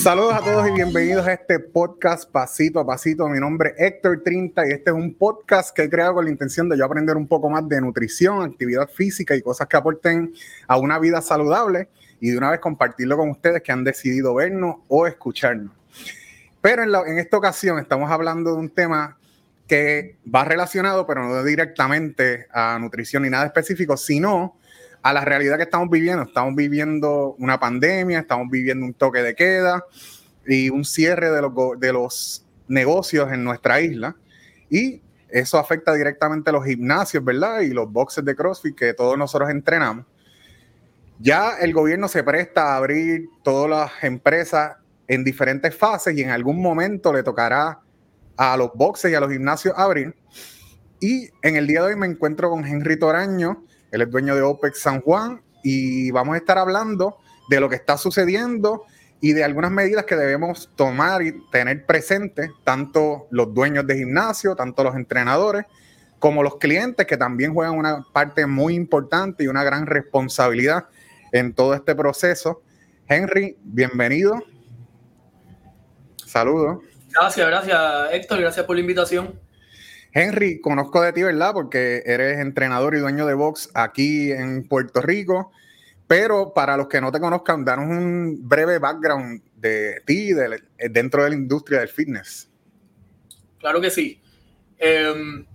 [0.00, 3.28] Saludos a todos y bienvenidos a este podcast Pasito a Pasito.
[3.28, 6.30] Mi nombre es Héctor Trinta y este es un podcast que he creado con la
[6.30, 10.32] intención de yo aprender un poco más de nutrición, actividad física y cosas que aporten
[10.66, 14.76] a una vida saludable y de una vez compartirlo con ustedes que han decidido vernos
[14.88, 15.74] o escucharnos.
[16.62, 19.18] Pero en, en esta ocasión estamos hablando de un tema
[19.68, 24.56] que va relacionado, pero no directamente a nutrición ni nada específico, sino
[25.02, 26.22] a la realidad que estamos viviendo.
[26.22, 29.84] Estamos viviendo una pandemia, estamos viviendo un toque de queda
[30.46, 34.16] y un cierre de los, de los negocios en nuestra isla.
[34.68, 37.60] Y eso afecta directamente a los gimnasios, ¿verdad?
[37.60, 40.06] Y los boxes de CrossFit que todos nosotros entrenamos.
[41.18, 44.76] Ya el gobierno se presta a abrir todas las empresas
[45.06, 47.80] en diferentes fases y en algún momento le tocará
[48.36, 50.14] a los boxes y a los gimnasios abrir.
[51.00, 54.42] Y en el día de hoy me encuentro con Henry Toraño, él es dueño de
[54.42, 58.84] OPEX San Juan y vamos a estar hablando de lo que está sucediendo
[59.20, 64.56] y de algunas medidas que debemos tomar y tener presentes, tanto los dueños de gimnasio,
[64.56, 65.66] tanto los entrenadores,
[66.18, 70.86] como los clientes, que también juegan una parte muy importante y una gran responsabilidad
[71.32, 72.62] en todo este proceso.
[73.08, 74.42] Henry, bienvenido.
[76.24, 76.78] Saludos.
[77.12, 77.78] Gracias, gracias
[78.12, 79.38] Héctor, gracias por la invitación.
[80.12, 81.52] Henry, conozco de ti, ¿verdad?
[81.52, 85.52] Porque eres entrenador y dueño de box aquí en Puerto Rico.
[86.06, 90.32] Pero para los que no te conozcan, danos un breve background de ti
[90.90, 92.50] dentro de la industria del fitness.
[93.60, 94.20] Claro que sí.
[94.76, 95.46] Em,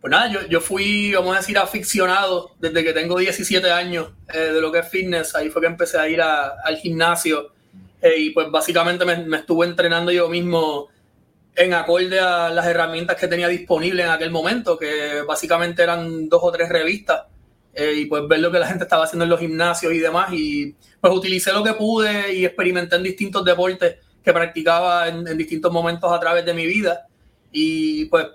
[0.00, 4.60] pues nada, yo, fui, vamos a decir, aficionado desde que tengo 17 años eh, de
[4.62, 5.34] lo que es fitness.
[5.34, 7.52] Ahí fue que empecé a ir al gimnasio
[8.00, 10.88] eh, y pues básicamente me, me estuve entrenando yo mismo
[11.60, 16.40] en acorde a las herramientas que tenía disponibles en aquel momento, que básicamente eran dos
[16.42, 17.24] o tres revistas,
[17.74, 20.32] eh, y pues ver lo que la gente estaba haciendo en los gimnasios y demás,
[20.32, 25.70] y pues utilicé lo que pude y experimenté en distintos deportes que practicaba en, distintos
[25.70, 27.06] momentos a través de mi vida,
[27.52, 28.26] y pues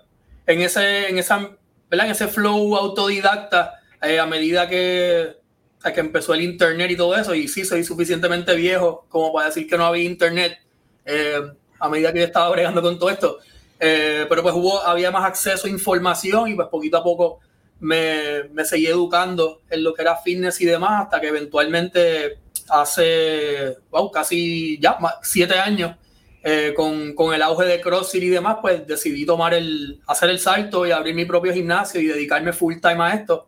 [0.46, 1.50] en ese, en esa,
[1.90, 2.06] ¿verdad?
[2.06, 5.38] En ese flow autodidacta, eh, a medida que,
[5.84, 9.68] que empezó el internet y todo eso, y sí, soy suficientemente viejo como para decir
[9.68, 10.60] que no había internet,
[11.06, 11.42] eh,
[11.86, 13.40] a medida que yo estaba bregando con todo esto.
[13.80, 17.40] Eh, pero pues hubo, había más acceso a información y pues poquito a poco
[17.80, 23.78] me, me seguí educando en lo que era fitness y demás hasta que eventualmente hace,
[23.92, 25.96] wow, casi ya siete años
[26.44, 30.40] eh, con, con, el auge de CrossFit y demás, pues decidí tomar el, hacer el
[30.40, 33.48] salto y abrir mi propio gimnasio y dedicarme full time a esto.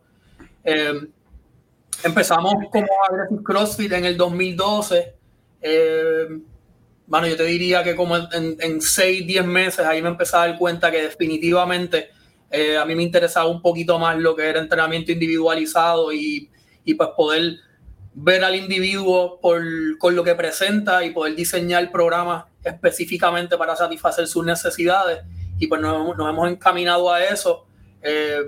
[0.64, 1.00] Eh,
[2.02, 5.14] empezamos como Aggressive CrossFit en el 2012.
[5.60, 6.28] Eh,
[7.08, 10.40] bueno, yo te diría que como en, en 6, 10 meses ahí me empecé a
[10.40, 12.10] dar cuenta que definitivamente
[12.50, 16.50] eh, a mí me interesaba un poquito más lo que era entrenamiento individualizado y,
[16.84, 17.56] y pues poder
[18.12, 19.62] ver al individuo por,
[19.98, 25.20] con lo que presenta y poder diseñar programas específicamente para satisfacer sus necesidades.
[25.58, 27.64] Y pues nos, nos hemos encaminado a eso,
[28.02, 28.40] eh,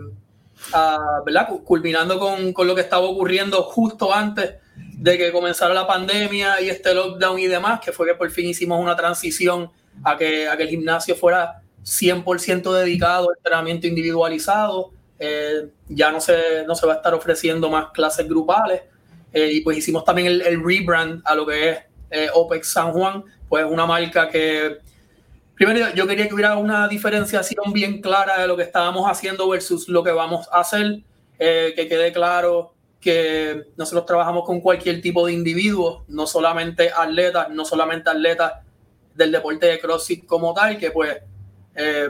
[1.24, 1.48] ¿verdad?
[1.64, 4.56] Culminando con, con, lo que estaba ocurriendo justo antes
[5.00, 8.46] de que comenzara la pandemia y este lockdown y demás, que fue que por fin
[8.46, 9.70] hicimos una transición
[10.04, 14.92] a que, a que el gimnasio fuera 100% dedicado al entrenamiento individualizado.
[15.18, 18.82] Eh, ya no se, no se va a estar ofreciendo más clases grupales.
[19.32, 21.78] Eh, y pues hicimos también el, rebrand a lo que es
[22.10, 24.80] eh, OPEX San Juan, pues una marca que,
[25.54, 29.88] primero yo quería que hubiera una diferenciación bien clara de lo que estábamos haciendo versus
[29.88, 31.00] lo que vamos a hacer,
[31.38, 37.64] que quede claro que nosotros trabajamos con cualquier tipo de individuo, no solamente atletas, no
[37.64, 38.52] solamente atletas
[39.14, 41.16] del deporte de CrossFit como tal, que pues,
[41.74, 42.08] eh,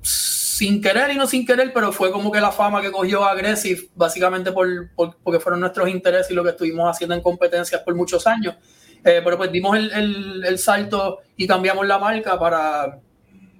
[0.00, 3.88] sin querer y no sin querer, pero fue como que la fama que cogió Aggressive,
[3.94, 8.26] básicamente por, porque fueron nuestros intereses y lo que estuvimos haciendo en competencias por muchos
[8.26, 8.56] años.
[9.04, 12.98] Eh, pero pues dimos el, el, salto y cambiamos la marca para,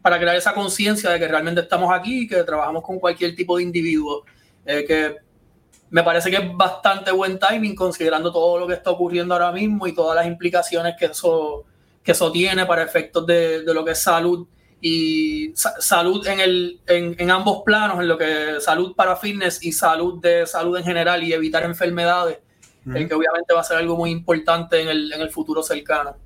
[0.03, 3.59] para crear esa conciencia de que realmente estamos aquí y que trabajamos con cualquier tipo
[3.59, 4.25] de individuo.
[4.65, 5.26] Eh, que
[5.91, 9.87] me parece que es bastante buen timing considerando todo lo que está ocurriendo ahora mismo
[9.87, 11.65] y todas las implicaciones que eso,
[12.03, 14.47] que eso tiene para efectos de, de lo que es salud
[14.81, 19.73] y salud en, el, en, en, ambos planos, en lo que salud para fitness y
[19.73, 22.39] salud de salud en general y evitar enfermedades,
[22.85, 26.17] que obviamente va a ser algo muy importante en el, en el futuro cercano.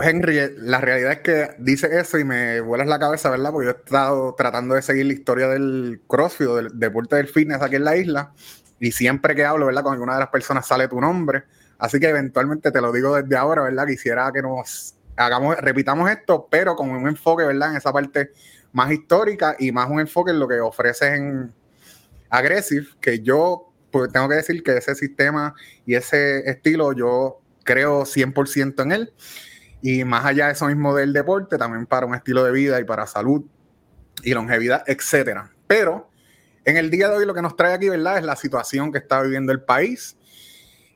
[0.00, 3.50] Henry, la realidad es que dice eso y me vuelas la cabeza, ¿verdad?
[3.52, 7.28] Porque yo he estado tratando de seguir la historia del CrossFit o del deporte del
[7.28, 8.32] fitness aquí en la isla
[8.80, 9.82] y siempre que hablo, ¿verdad?
[9.82, 11.44] Con alguna de las personas sale tu nombre.
[11.78, 13.86] Así que eventualmente te lo digo desde ahora, ¿verdad?
[13.86, 17.70] Quisiera que nos hagamos, repitamos esto, pero con un enfoque, ¿verdad?
[17.70, 18.32] En esa parte
[18.72, 21.52] más histórica y más un enfoque en lo que ofreces en
[22.30, 25.54] Aggressive, que yo pues, tengo que decir que ese sistema
[25.86, 29.12] y ese estilo yo creo 100% en él.
[29.82, 32.84] Y más allá de eso mismo del deporte, también para un estilo de vida y
[32.84, 33.42] para salud
[34.22, 35.50] y longevidad, etcétera.
[35.66, 36.08] Pero
[36.64, 38.18] en el día de hoy lo que nos trae aquí, ¿verdad?
[38.18, 40.16] Es la situación que está viviendo el país.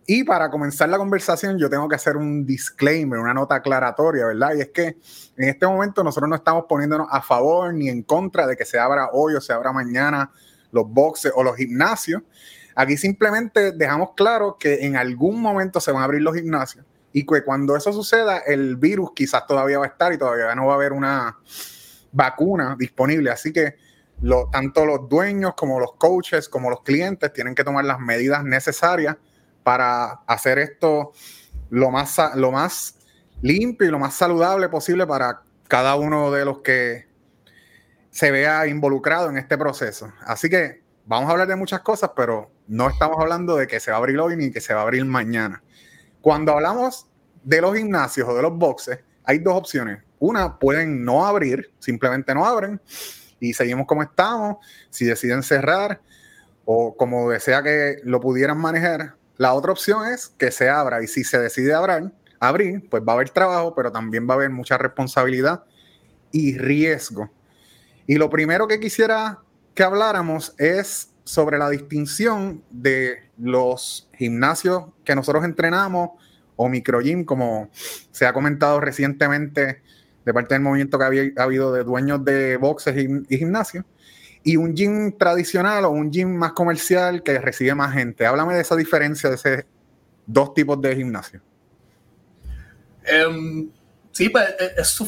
[0.06, 4.55] Y para comenzar la conversación, yo tengo que hacer un disclaimer, una nota aclaratoria, ¿verdad?
[4.56, 4.97] Y es que
[5.37, 8.79] en este momento nosotros no estamos poniéndonos a favor ni en contra de que se
[8.79, 10.31] abra hoy o se abra mañana
[10.71, 12.23] los boxes o los gimnasios.
[12.77, 17.25] Aquí simplemente dejamos claro que en algún momento se van a abrir los gimnasios y
[17.25, 20.73] que cuando eso suceda, el virus quizás todavía va a estar y todavía no va
[20.73, 21.38] a haber una
[22.12, 23.31] vacuna disponible.
[23.31, 23.76] Así que
[24.50, 29.17] tanto los dueños como los coaches como los clientes tienen que tomar las medidas necesarias
[29.62, 31.12] para hacer esto
[31.70, 32.97] lo más, lo más
[33.43, 37.06] limpio y lo más saludable posible para cada uno de los que
[38.11, 40.11] se vea involucrado en este proceso.
[40.20, 43.91] Así que vamos a hablar de muchas cosas, pero no estamos hablando de que se
[43.91, 45.62] va a abrir hoy ni que se va a abrir mañana.
[46.26, 47.06] Cuando hablamos
[47.44, 50.02] de los gimnasios o de los boxes, hay dos opciones.
[50.19, 52.81] Una, pueden no abrir, simplemente no abren
[53.38, 54.56] y seguimos como estamos.
[54.90, 56.00] Si deciden cerrar
[56.64, 61.06] o como desea que lo pudieran manejar, la otra opción es que se abra y
[61.06, 64.50] si se decide abrir, abrir, pues va a haber trabajo, pero también va a haber
[64.50, 65.62] mucha responsabilidad
[66.32, 67.31] y riesgo.
[68.08, 69.44] Y lo primero que quisiera
[69.76, 76.11] que habláramos es sobre la distinción de los gimnasios que nosotros entrenamos
[76.55, 77.69] o microgym, como
[78.12, 79.82] se ha comentado recientemente
[80.25, 83.84] de parte del movimiento que ha habido de dueños de boxes y, gimnasios,
[84.43, 88.25] y un gym tradicional o un gym más comercial que recibe más gente.
[88.25, 89.64] Háblame de esa diferencia de esos
[90.26, 91.43] dos tipos de gimnasio.
[93.05, 93.69] Em,
[94.12, 94.46] sí, pues
[94.78, 95.00] es,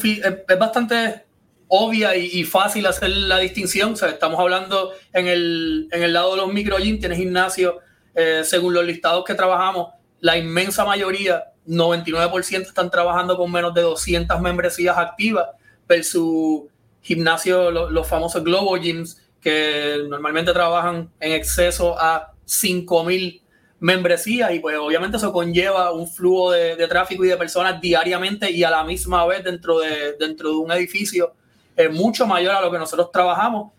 [0.48, 1.27] es bastante
[1.68, 3.92] obvia y, fácil hacer la distinción.
[3.92, 7.78] O sea, estamos hablando en el, en el lado de los micro gym, tienes gimnasio,
[8.14, 9.88] eh, según los listados que trabajamos,
[10.20, 15.46] la inmensa mayoría, 99% están trabajando con menos de 200 membresías activas
[15.86, 16.62] versus
[17.02, 23.42] gimnasio, los, famosos Globo Gyms, que normalmente trabajan en exceso a 5000
[23.80, 28.50] membresías y pues obviamente eso conlleva un flujo de, de, tráfico y de personas diariamente
[28.50, 31.34] y a la misma vez dentro de, dentro de un edificio
[31.78, 33.72] es mucho mayor a lo que nosotros trabajamos.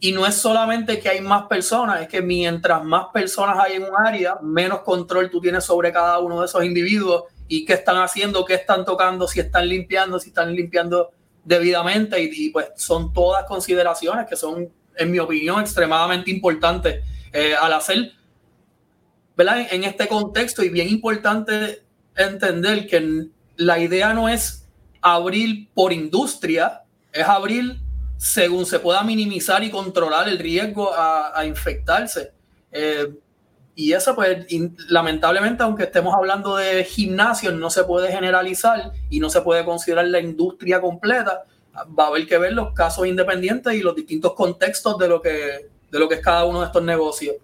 [0.00, 3.84] Y no es solamente que hay más personas, es que mientras más personas hay en
[3.84, 7.96] un área, menos control tú tienes sobre cada uno de esos individuos y qué están
[7.96, 11.10] haciendo, qué están tocando, si están limpiando, si están limpiando
[11.42, 12.20] debidamente.
[12.22, 17.02] Y, pues son todas consideraciones que son, en mi opinión, extremadamente importantes
[17.32, 18.12] eh, al hacer,
[19.36, 19.66] ¿verdad?
[19.70, 21.82] En este contexto y bien importante
[22.14, 24.68] entender que la idea no es
[25.00, 26.82] abrir por industria,
[27.12, 27.80] es abrir
[28.18, 32.32] según se pueda minimizar y controlar el riesgo a, infectarse.
[32.72, 33.14] Eh,
[33.74, 34.44] y eso, pues,
[34.88, 40.08] lamentablemente, aunque estemos hablando de gimnasios, no se puede generalizar y no se puede considerar
[40.08, 41.44] la industria completa.
[41.96, 45.68] Va a haber que ver los casos independientes y los distintos contextos de lo que,
[45.92, 47.36] de lo que es cada uno de estos negocios.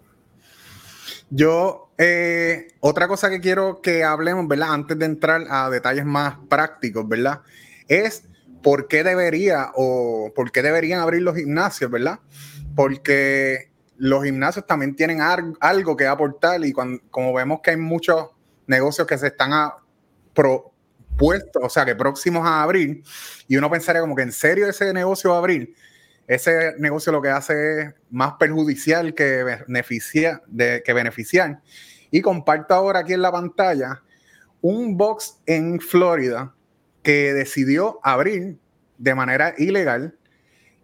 [1.29, 4.73] Yo, eh, otra cosa que quiero que hablemos, ¿verdad?
[4.73, 7.41] Antes de entrar a detalles más prácticos, ¿verdad?
[7.87, 8.23] Es
[8.65, 12.17] ¿por qué debería o por qué deberían abrir los gimnasios, verdad?
[12.75, 18.31] Porque los gimnasios también tienen algo que aportar y como vemos que hay muchos
[18.65, 19.75] negocios que se están a
[20.33, 23.03] propuestos, o sea, que próximos a abrir,
[23.47, 25.75] y uno pensaría como que en serio ese negocio va a abrir,
[26.25, 31.61] ese negocio lo que hace es más perjudicial que, beneficia, de, que beneficiar.
[32.09, 34.01] Y comparto ahora aquí en la pantalla
[34.59, 36.54] un box en Florida
[37.05, 38.57] que decidió abrir
[38.97, 40.17] de manera ilegal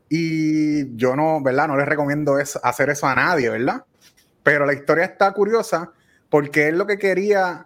[0.08, 1.68] y yo no, ¿verdad?
[1.68, 3.86] No les recomiendo hacer eso a nadie, ¿verdad?
[4.44, 5.92] Pero la historia está curiosa
[6.30, 7.66] porque él lo que quería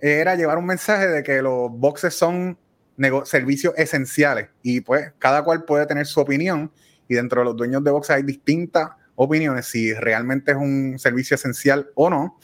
[0.00, 2.58] era llevar un mensaje de que los boxes son
[3.24, 6.72] servicios esenciales y pues cada cual puede tener su opinión
[7.06, 11.36] y dentro de los dueños de boxes hay distintas opiniones si realmente es un servicio
[11.36, 12.36] esencial o no.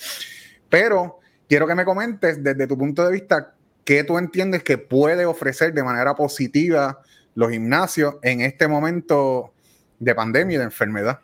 [0.69, 3.57] Pero quiero que me comentes desde tu punto de vista
[3.89, 7.01] ¿qué tú entiendes que puede ofrecer de manera positiva
[7.35, 9.55] los gimnasios en este momento
[9.99, 11.21] de pandemia y de enfermedad?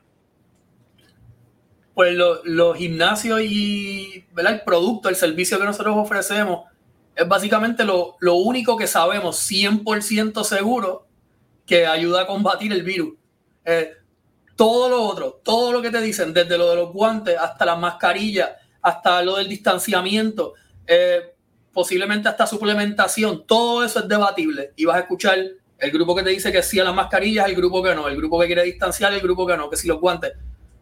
[1.92, 6.64] Pues los gimnasios y el producto, el servicio que nosotros ofrecemos
[7.14, 11.06] es básicamente lo, único que sabemos 100% seguro
[11.66, 13.12] que ayuda a combatir el virus.
[13.66, 13.92] Eh,
[14.56, 17.78] todo lo otro, todo lo que te dicen, desde lo de los guantes hasta las
[17.78, 20.54] mascarillas, hasta lo del distanciamiento,
[20.86, 21.33] eh,
[21.74, 25.38] posiblemente hasta suplementación, todo eso es debatible y vas a escuchar
[25.76, 28.16] el grupo que te dice que sí a las mascarillas, el grupo que no, el
[28.16, 30.32] grupo que quiere distanciar, el grupo que no, que sí los guantes.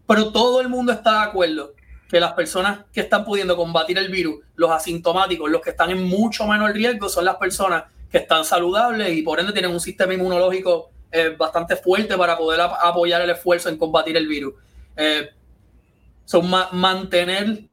[0.06, 1.72] Pero todo el mundo está de acuerdo
[2.08, 6.04] que las personas que están pudiendo combatir el virus, los asintomáticos, los que están en
[6.04, 10.12] mucho menor riesgo, son las personas que están saludables y por ende tienen un sistema
[10.12, 14.54] inmunológico eh, bastante fuerte para poder apoyar el esfuerzo en combatir el virus.
[14.94, 15.30] Eh,
[16.26, 17.64] son mantener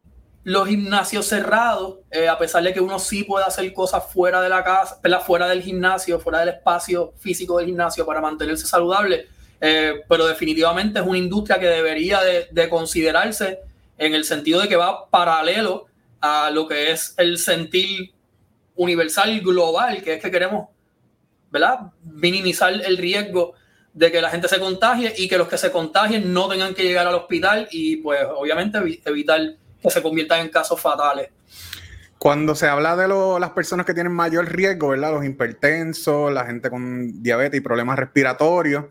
[0.50, 4.50] los gimnasios cerrados, eh, a pesar de que uno sí puede hacer cosas fuera de
[4.50, 9.28] la casa, fuera del gimnasio, fuera del espacio físico del gimnasio para mantenerse saludable,
[9.62, 13.60] eh, pero definitivamente es una industria que debería de, considerarse
[14.00, 15.86] en el sentido de que va paralelo
[16.20, 18.12] a lo que es el sentir
[18.76, 20.70] universal global, que es que queremos
[21.52, 21.92] ¿verdad?
[22.04, 23.54] minimizar el riesgo
[23.94, 26.82] de que la gente se contagie y que los que se contagien no tengan que
[26.82, 31.30] llegar al hospital y pues obviamente evitar que se conviertan en casos fatales.
[32.18, 33.08] Cuando se habla de
[33.40, 35.14] las personas que tienen mayor riesgo, ¿verdad?
[35.14, 38.86] Los hipertensos, la gente con diabetes y problemas respiratorios,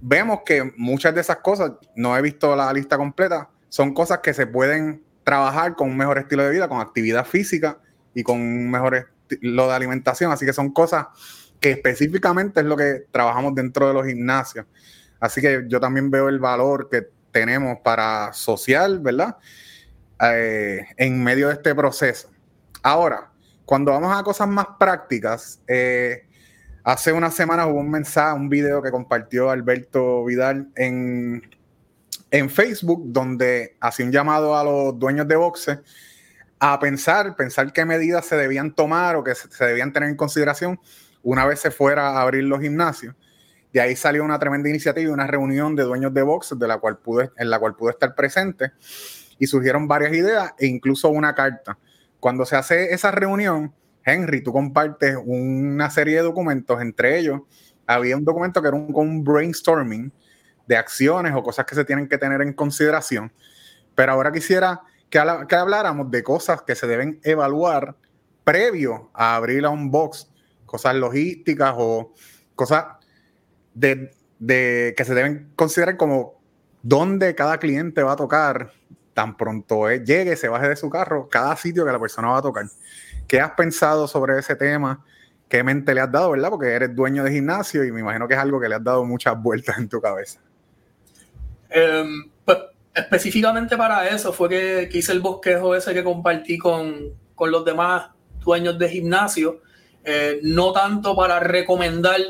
[0.00, 4.32] vemos que muchas de esas cosas, no he visto la lista completa, son cosas que
[4.32, 7.78] se pueden trabajar con un mejor estilo de vida, con actividad física
[8.14, 8.94] y con un mejor
[9.28, 10.30] estilo de alimentación.
[10.30, 11.06] Así que son cosas
[11.58, 14.66] que específicamente es lo que trabajamos dentro de los gimnasios.
[15.18, 19.36] Así que yo también veo el valor que tenemos para social, ¿verdad?
[20.20, 22.30] Eh, en medio de este proceso.
[22.82, 23.30] Ahora,
[23.66, 26.26] cuando vamos a cosas más prácticas, eh,
[26.84, 31.42] hace unas semanas hubo un mensaje, un video que compartió Alberto Vidal en,
[32.30, 35.80] en Facebook, donde hacía un llamado a los dueños de boxe
[36.60, 40.80] a pensar, pensar qué medidas se debían tomar o que se, debían tener en consideración
[41.22, 43.14] una vez se fuera a abrir los gimnasios.
[43.70, 46.96] De ahí salió una tremenda iniciativa, una reunión de dueños de boxe de la cual
[46.96, 48.72] pude, en la cual pude estar presente
[49.38, 51.78] y surgieron varias ideas e incluso una carta.
[52.20, 53.74] Cuando se hace esa reunión,
[54.04, 57.40] Henry, tú compartes una serie de documentos, entre ellos
[57.86, 60.12] había un documento que era un, brainstorming
[60.66, 63.32] de acciones o cosas que se tienen que tener en consideración,
[63.94, 67.96] pero ahora quisiera que, habláramos de cosas que se deben evaluar
[68.44, 70.30] previo a abrir a un box,
[70.66, 72.12] cosas logísticas o
[72.54, 72.84] cosas
[73.74, 76.40] de, de, que se deben considerar como
[76.82, 78.72] dónde cada cliente va a tocar
[79.16, 82.42] tan pronto llegue, se baje de su carro, cada sitio que la persona va a
[82.42, 82.66] tocar.
[83.26, 85.02] ¿Qué has pensado sobre ese tema?
[85.48, 86.50] ¿Qué mente le has dado, verdad?
[86.50, 89.06] Porque eres dueño de gimnasio y me imagino que es algo que le has dado
[89.06, 90.38] muchas vueltas en tu cabeza.
[91.70, 92.58] Em, pues
[92.92, 98.10] específicamente para eso fue que, hice el bosquejo ese que compartí con, los demás
[98.44, 99.62] dueños de gimnasio,
[100.04, 102.20] eh, no tanto para recomendar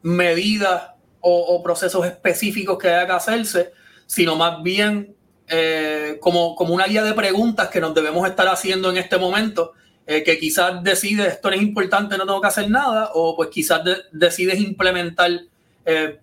[0.00, 0.88] medidas
[1.20, 3.72] o, o, procesos específicos que haya que hacerse,
[4.06, 5.17] sino más bien
[5.48, 9.72] eh, como, como una guía de preguntas que nos debemos estar haciendo en este momento,
[10.06, 13.48] eh, que quizás decides esto no es importante, no tengo que hacer nada, o pues
[13.50, 15.30] quizás decides implementar
[15.84, 16.18] eh,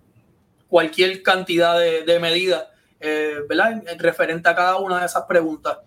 [0.67, 2.65] cualquier cantidad de, medidas,
[2.99, 3.83] ¿verdad?
[3.97, 5.77] referente a cada una de esas preguntas.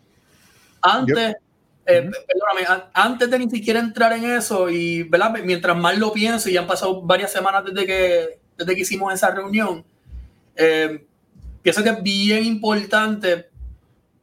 [0.81, 1.37] Antes,
[1.85, 5.35] perdóname, antes de ni siquiera entrar en eso, y ¿verdad?
[5.43, 9.13] mientras más lo pienso, y ya han pasado varias semanas desde que, desde que hicimos
[9.13, 9.85] esa reunión,
[10.61, 11.07] eh,
[11.69, 13.51] pienso que es bien importante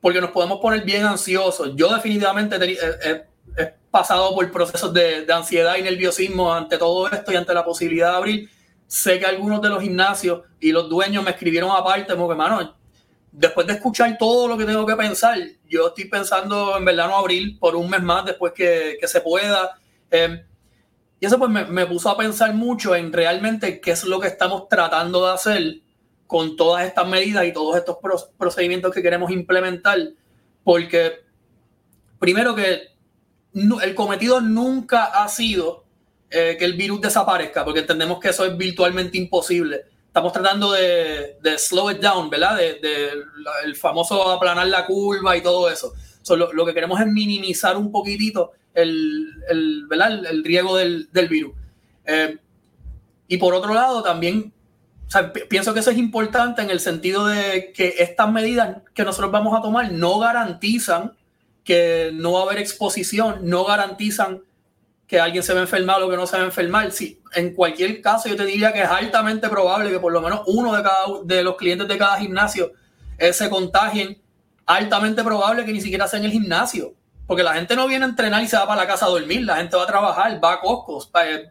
[0.02, 1.74] porque nos podemos poner bien ansiosos.
[1.76, 7.54] Yo definitivamente he, pasado por procesos de, ansiedad y nerviosismo ante todo esto y ante
[7.54, 8.50] la posibilidad de abrir.
[8.88, 12.76] Sé que algunos de los gimnasios y los dueños me escribieron aparte, como que, mano,
[13.32, 15.38] después de escuchar todo lo que tengo que pensar,
[15.70, 19.78] yo estoy pensando en verdad no abrir por un mes más después que, se pueda.
[20.10, 20.42] Em,
[21.20, 24.28] y eso pues me, me, puso a pensar mucho en realmente qué es lo que
[24.30, 25.85] estamos tratando de hacer
[26.28, 27.98] con todas estas medidas y todos estos
[28.38, 30.00] procedimientos que queremos implementar,
[30.64, 31.24] porque
[32.20, 32.96] primero que
[33.54, 35.86] el cometido nunca ha sido
[36.30, 39.84] eh, que el virus desaparezca, porque entendemos que eso es virtualmente imposible.
[40.08, 42.58] Estamos tratando de, slow it down, ¿verdad?
[42.58, 43.12] De,
[43.64, 45.94] el famoso aplanar la curva y todo eso.
[46.36, 50.26] lo, que queremos es minimizar un poquitito el, el, ¿verdad?
[50.26, 51.54] el, riesgo del, virus.
[52.06, 52.38] Eh,
[53.28, 54.54] y por otro lado, también
[55.50, 59.58] pienso que eso es importante en el sentido de que estas medidas que nosotros vamos
[59.58, 61.14] a tomar no garantizan
[61.64, 64.42] que no va a haber exposición, no garantizan
[65.08, 66.92] que alguien se va a enfermar o que no se va a enfermar.
[66.92, 70.42] Sí, en cualquier caso, yo te diría que es altamente probable que por lo menos
[70.48, 72.72] uno de cada de los clientes de cada gimnasio
[73.18, 74.22] eh, se contagien.
[74.68, 76.94] Altamente probable que ni siquiera sea en el gimnasio.
[77.28, 79.44] Porque la gente no viene a entrenar y se va para la casa a dormir,
[79.44, 81.04] la gente va a trabajar, va a Costco,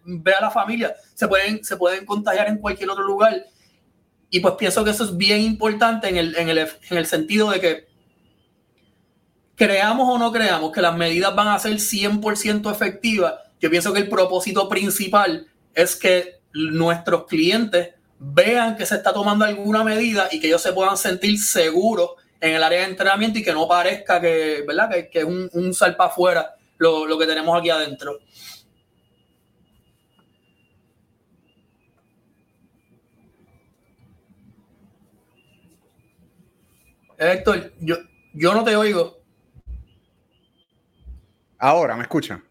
[0.04, 3.44] ve a la familia, se pueden, se pueden contagiar en cualquier otro lugar.
[4.30, 7.50] Y pues pienso que eso es bien importante en el, en el, en el sentido
[7.50, 7.86] de que
[9.56, 14.00] creamos o no creamos que las medidas van a ser 100% efectivas, yo pienso que
[14.00, 20.40] el propósito principal es que nuestros clientes vean que se está tomando alguna medida y
[20.40, 22.10] que ellos se puedan sentir seguros
[22.40, 24.90] en el área de entrenamiento y que no parezca que, ¿verdad?
[25.10, 28.18] que, es un, un salpa afuera lo, lo que tenemos aquí adentro.
[37.16, 37.96] Héctor, yo,
[38.32, 39.18] yo no te oigo.
[41.58, 42.44] Ahora, ¿me escuchan?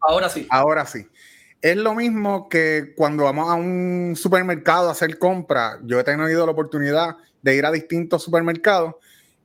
[0.00, 0.46] Ahora sí.
[0.50, 1.06] Ahora sí.
[1.62, 5.78] Es lo mismo que cuando vamos a un supermercado a hacer compras.
[5.84, 8.96] Yo he tenido la oportunidad de ir a distintos supermercados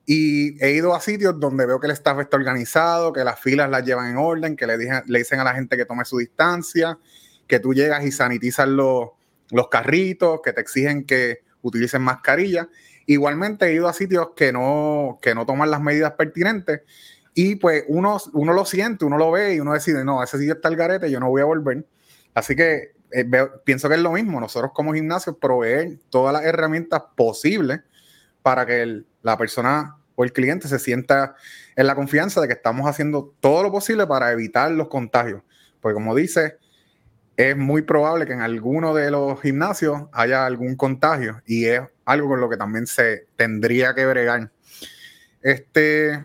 [0.03, 3.69] y he ido a sitios donde veo que el staff está organizado, que las filas
[3.69, 6.97] las llevan en orden, que le, le dicen a la gente que tome su distancia,
[7.45, 9.09] que tú llegas y sanitizas los,
[9.51, 12.67] los carritos, que te exigen que utilicen mascarilla.
[13.05, 16.81] Igualmente he ido a sitios que no, que no toman las medidas pertinentes
[17.35, 20.55] y pues uno, uno lo siente, uno lo ve y uno decide, no, ese sitio
[20.55, 21.85] está el garete, yo no voy a volver.
[22.37, 23.25] Así que eh,
[23.63, 27.79] pienso que es lo mismo, nosotros como gimnasio proveer todas las herramientas posibles
[28.43, 31.33] para que la persona o el cliente se sienta
[31.75, 35.41] en la confianza de que estamos haciendo todo lo posible para evitar los contagios.
[35.81, 36.59] Porque como dice,
[37.37, 42.27] es muy probable que en alguno de los gimnasios haya algún contagio y es algo
[42.27, 44.51] con lo que también se tendría que bregar.
[45.41, 46.23] Este,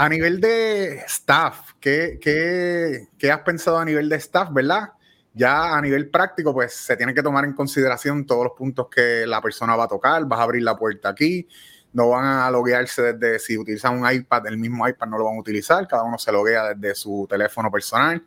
[0.00, 4.92] a nivel de staff, ¿qué, qué, has pensado a nivel de staff, verdad?
[5.34, 9.26] Ya a nivel práctico, pues se tiene que tomar en consideración todos los puntos que
[9.26, 11.46] la persona va a tocar, vas a abrir la puerta aquí,
[11.92, 15.36] no van a loguearse desde, si utilizan un iPad, el mismo iPad no lo van
[15.36, 18.24] a utilizar, cada uno se loguea desde su teléfono personal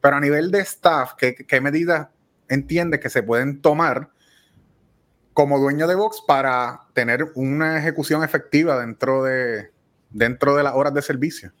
[0.00, 2.08] pero a nivel de staff, ¿qué, medidas
[2.48, 4.10] entiendes que se pueden tomar
[5.34, 9.70] como dueño de Vox para tener una ejecución efectiva dentro de,
[10.10, 11.52] dentro de las horas de servicio?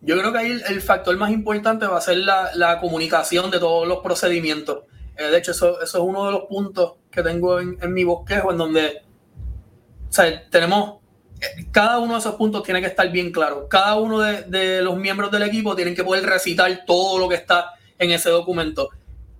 [0.00, 3.86] Yo creo que ahí el, factor más importante va a ser la, comunicación de todos
[3.86, 4.84] los procedimientos.
[5.16, 8.04] Eh, de hecho, eso, eso, es uno de los puntos que tengo en, en mi
[8.04, 9.02] bosquejo, en donde
[10.08, 10.98] o sea, tenemos
[11.70, 13.68] cada uno de esos puntos tiene que estar bien claro.
[13.68, 17.74] Cada uno de, los miembros del equipo tienen que poder recitar todo lo que está
[17.98, 18.88] en ese documento.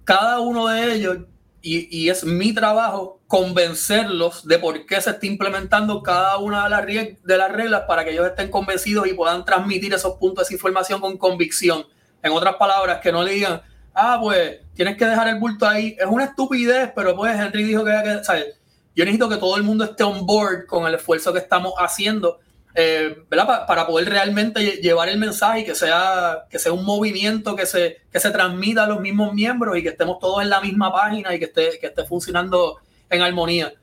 [0.05, 1.19] Cada uno de ellos,
[1.61, 6.87] y, es mi trabajo, convencerlos de por qué se está implementando cada una de las,
[7.23, 11.01] de las reglas para que ellos estén convencidos y puedan transmitir esos puntos, esa información
[11.01, 11.85] con convicción.
[12.23, 13.61] En otras palabras, que no le digan,
[13.95, 15.97] ah, pues tienes que dejar el bulto ahí.
[15.99, 18.59] Es una estupidez, pero pues Henry dijo que, que ¿sabes?
[18.99, 22.41] yo necesito que todo el mundo esté on board con el esfuerzo que estamos haciendo,
[22.81, 23.67] eh, ¿verdad?
[23.67, 28.03] para poder realmente llevar el mensaje y que sea, que sea un movimiento que se,
[28.13, 31.35] que se transmita a los mismos miembros y que estemos todos en la misma página
[31.35, 32.79] y que esté, que esté funcionando
[33.11, 33.75] en armonía.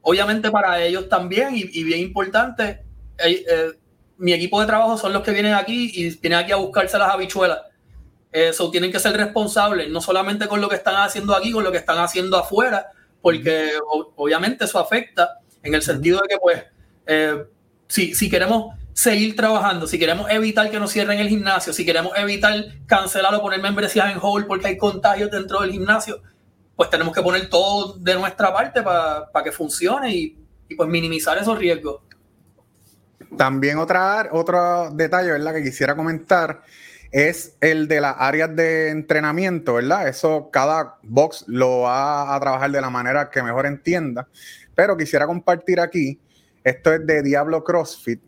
[0.00, 2.84] Obviamente para ellos también, y, bien importante,
[3.18, 3.72] eh, eh,
[4.16, 7.12] mi equipo de trabajo son los que vienen aquí y vienen aquí a buscarse las
[7.12, 7.62] habichuelas.
[8.30, 11.72] Eso tienen que ser responsables, no solamente con lo que están haciendo aquí, con lo
[11.72, 13.72] que están haciendo afuera, porque
[14.14, 16.62] obviamente eso afecta en el sentido de que, pues,
[17.08, 17.44] eh,
[17.88, 22.12] si, si queremos seguir trabajando, si queremos evitar que nos cierren el gimnasio, si queremos
[22.16, 22.54] evitar
[22.86, 26.22] cancelar o poner membresías en hold porque hay contagios dentro del gimnasio,
[26.74, 31.36] pues tenemos que poner todo de nuestra parte para que funcione y, y, pues minimizar
[31.38, 32.02] esos riesgos.
[33.36, 35.54] También otra, otro detalle, ¿verdad?
[35.54, 36.62] Que quisiera comentar
[37.12, 40.08] es el de las áreas de entrenamiento, ¿verdad?
[40.08, 44.28] Eso cada box lo va a trabajar de la manera que mejor entienda.
[44.74, 46.20] Pero quisiera compartir aquí,
[46.66, 48.20] esto es de Diablo CrossFit.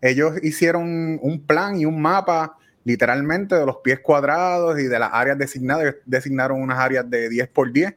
[0.00, 5.10] Ellos hicieron un plan y un mapa literalmente de los pies cuadrados y de las
[5.12, 5.94] áreas designadas.
[6.04, 7.94] Designaron unas áreas de 10 por 10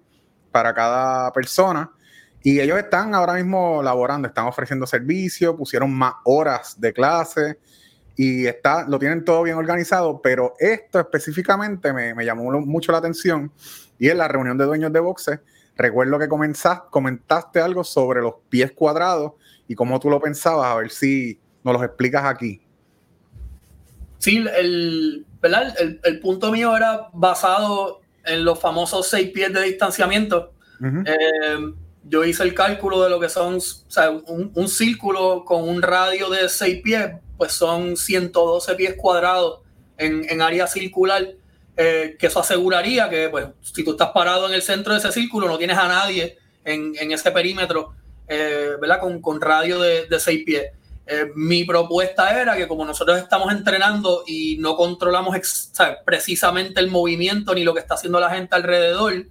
[0.52, 1.90] para cada persona.
[2.44, 7.58] Y ellos están ahora mismo laborando, están ofreciendo servicios, pusieron más horas de clase
[8.16, 13.00] y está, lo tienen todo bien organizado, pero esto específicamente me, me llamó mucho la
[13.00, 13.52] atención
[13.98, 15.40] y en la reunión de dueños de boxe,
[15.76, 19.34] recuerdo que comentaste algo sobre los pies cuadrados
[19.70, 22.62] y cómo tú lo pensabas, a ver si nos los explicas aquí.
[24.18, 25.74] Sí, el, ¿verdad?
[26.04, 30.52] el, punto mío era basado en los famosos seis pies de distanciamiento.
[31.06, 33.60] Eh, yo hice el cálculo de lo que son
[34.28, 39.62] un, un, círculo con un radio de seis pies pues son 112 pies cuadrados
[39.98, 41.26] en, área circular,
[41.78, 45.12] eh, que eso aseguraría que, pues, si tú estás parado en el centro de ese
[45.12, 47.96] círculo, no tienes a nadie en, ese perímetro,
[48.30, 49.00] eh, ¿verdad?
[49.22, 50.64] Con, radio de, de 6 pies.
[51.08, 55.36] Eh, mi propuesta era que como nosotros estamos entrenando y no controlamos
[56.06, 59.26] precisamente el movimiento ni lo que está haciendo la gente alrededor,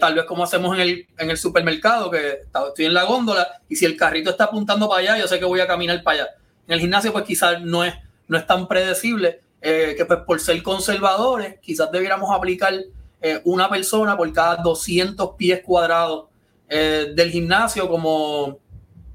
[0.00, 3.76] tal vez como hacemos en el, en el supermercado, que estoy en la góndola y
[3.76, 6.30] si el carrito está apuntando para allá, yo sé que voy a caminar para allá.
[6.68, 7.94] En el gimnasio, pues quizás no es,
[8.28, 12.74] no es tan predecible, eh, que pues por ser conservadores, quizás debiéramos aplicar
[13.20, 16.27] eh, una persona por cada 200 pies cuadrados
[16.68, 18.58] eh, del gimnasio como,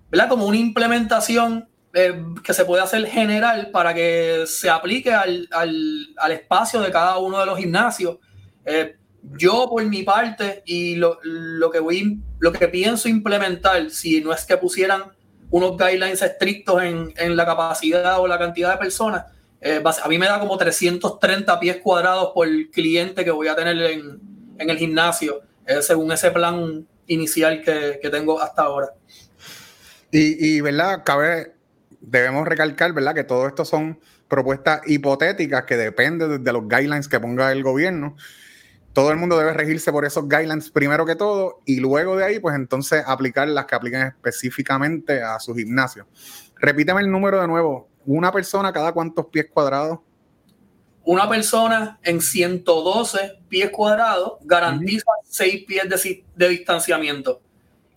[0.09, 0.29] ¿verdad?
[0.29, 6.31] Como una implementación eh, que se puede hacer general para que se aplique al, al,
[6.31, 8.17] espacio de cada uno de los gimnasios.
[8.65, 14.21] Eh, yo por mi parte y lo, lo, que voy, lo que pienso implementar, si
[14.21, 15.03] no es que pusieran
[15.51, 19.25] unos guidelines estrictos en, en la capacidad o la cantidad de personas,
[19.61, 23.79] eh, a mí me da como 330 pies cuadrados por cliente que voy a tener
[23.79, 24.19] en,
[24.57, 25.41] en el gimnasio,
[25.81, 28.89] según ese plan inicial que, que tengo hasta ahora.
[30.11, 31.03] Y, y, ¿verdad?
[31.03, 31.53] Cabe
[32.03, 37.19] debemos recalcar, ¿verdad?, que todo esto son propuestas hipotéticas que dependen de los guidelines que
[37.19, 38.15] ponga el gobierno.
[38.91, 42.39] Todo el mundo debe regirse por esos guidelines primero que todo y luego de ahí,
[42.39, 46.07] pues entonces aplicar las que apliquen específicamente a su gimnasio.
[46.57, 47.89] Repíteme el número de nuevo.
[48.05, 49.99] ¿Una persona cada cuántos pies cuadrados?
[51.05, 57.41] Una persona en 112 pies cuadrados garantiza 6 pies de, de distanciamiento.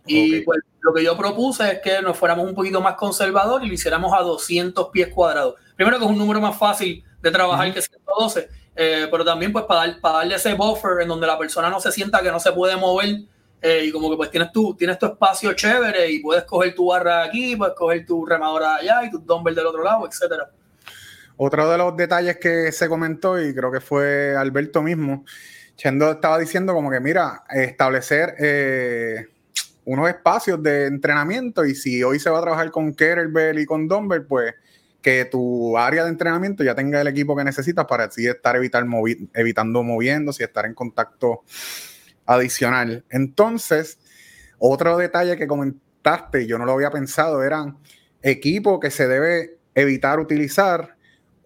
[0.07, 3.69] Y pues lo que yo propuse es que nos fuéramos un poquito más conservador y
[3.69, 5.55] lo hiciéramos a 200 pies cuadrados.
[5.75, 9.65] Primero que es un número más fácil de trabajar que 112, eh, pero también pues
[9.65, 12.53] para, para, darle ese buffer en donde la persona no se sienta que no se
[12.53, 13.23] puede mover
[13.61, 16.87] eh, y como que pues tienes tu, tienes tu espacio chévere y puedes coger tu
[16.87, 20.51] barra aquí, puedes coger tu remadora allá y tu dumbbell del otro lado, etcétera.
[21.37, 25.25] Otro de los detalles que se comentó y creo que fue Alberto mismo,
[25.77, 28.35] Chendo estaba diciendo como que mira, establecer...
[28.39, 29.27] Eh,
[29.87, 33.87] unos espacios de entrenamiento y si hoy se va a trabajar con kettlebell y con
[33.87, 34.55] dumbbell, pues
[35.01, 38.85] que tu área de entrenamiento ya tenga el equipo que necesitas para así estar evitar
[39.35, 41.45] evitando moviéndose y estar en contacto
[42.27, 43.05] adicional.
[43.09, 44.01] Entonces,
[44.59, 47.79] otro detalle que comentaste, yo no lo había pensado, eran
[48.23, 50.96] equipos que se debe evitar utilizar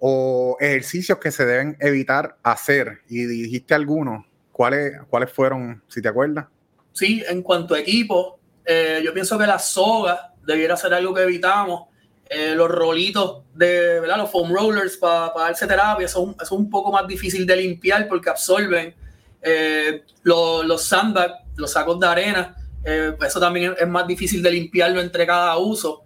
[0.00, 3.02] o ejercicios que se deben evitar hacer.
[3.08, 4.24] Y dijiste algunos.
[4.50, 6.46] ¿Cuáles, ¿Cuáles fueron, si te acuerdas?
[6.92, 11.22] Sí, en cuanto a equipo, eh, yo pienso que la soga debiera ser algo que
[11.22, 11.88] evitamos.
[12.28, 14.00] Eh, los rolitos de.
[14.06, 18.30] Los foam rollers para darse terapia, eso es, un, poco más difícil de limpiar porque
[18.30, 18.94] absorben
[19.42, 22.56] eh, los, los sandbags, los sacos de arena.
[22.84, 26.04] eso también es, más difícil de limpiarlo entre cada uso.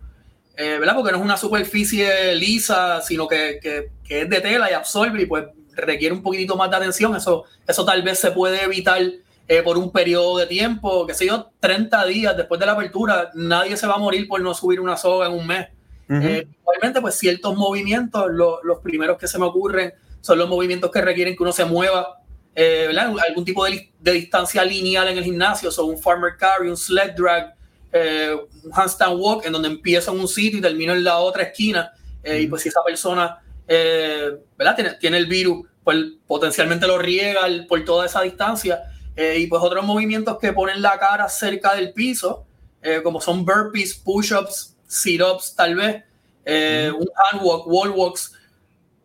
[0.56, 0.94] ¿Verdad?
[0.94, 5.22] Porque no es una superficie lisa, sino que, que, que, es de tela y absorbe
[5.22, 7.16] y pues requiere un poquitito más de atención.
[7.16, 9.00] Eso, eso tal vez se puede evitar
[9.46, 13.30] eh, por un periodo de tiempo, que sé yo, 30 días después de la apertura,
[13.34, 15.68] nadie se va a morir por no subir una soga en un mes.
[16.08, 21.02] Eh, igualmente, pues ciertos movimientos, los primeros que se me ocurren son los movimientos que
[21.02, 22.20] requieren que uno se mueva,
[22.54, 27.12] eh, Algún tipo de, distancia lineal en el gimnasio, son un farmer carry, un sled
[27.14, 27.54] drag,
[27.94, 31.92] un handstand walk, en donde empiezo en un sitio y termino en la otra esquina.
[32.24, 34.74] Y pues si esa persona, ¿verdad?
[34.74, 38.82] Tiene, tiene el virus, pues potencialmente lo riega por toda esa distancia
[39.16, 42.44] eh, y pues otros movimientos que ponen la cara cerca del piso,
[42.82, 46.02] eh, como son burpees, push-ups, sit-ups, tal vez,
[46.44, 48.32] eh, un handwalk, wall walks.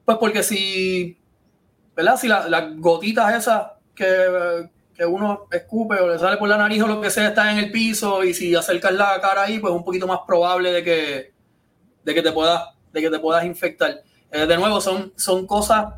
[0.06, 1.18] Pues porque si,
[1.96, 2.18] ¿verdad?
[2.18, 4.70] Si las gotitas esas que,
[5.00, 7.58] que, uno escupe o le sale por la nariz o lo que sea está en
[7.58, 10.84] el piso y si acercas la cara ahí, pues es un poquito más probable de
[10.84, 11.34] que,
[12.04, 14.04] de que, te, puedas, de que te puedas infectar.
[14.32, 15.94] de nuevo, son, son cosas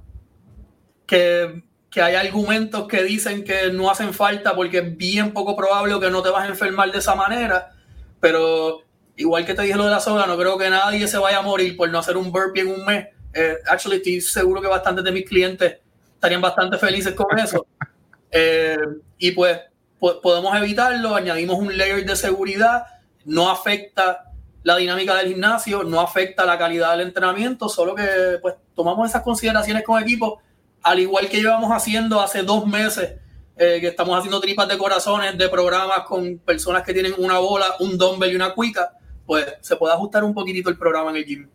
[1.05, 5.99] que que hay argumentos que dicen que no hacen falta porque es bien poco probable
[5.99, 7.73] que no te vas a enfermar de esa manera,
[8.21, 8.79] pero
[9.17, 11.41] igual que te dije lo de la soga, no creo que nadie se vaya a
[11.41, 13.07] morir por no hacer un burpee en un mes.
[13.33, 15.79] Eh, actually, estoy seguro que bastantes de mis clientes
[16.13, 17.67] estarían bastante felices con eso.
[18.31, 18.77] Eh,
[19.17, 19.59] y pues
[19.99, 22.85] podemos evitarlo, añadimos un layer de seguridad,
[23.25, 24.31] no afecta
[24.63, 29.21] la dinámica del gimnasio, no afecta la calidad del entrenamiento, solo que pues tomamos esas
[29.21, 30.41] consideraciones con equipo
[30.83, 33.13] al igual que llevamos haciendo hace dos meses,
[33.57, 37.75] eh, que estamos haciendo tripas de corazones de programas con personas que tienen una bola,
[37.79, 38.93] un dumbbell y una cuica,
[39.25, 41.49] pues se puede ajustar un poquitito el programa en el gym.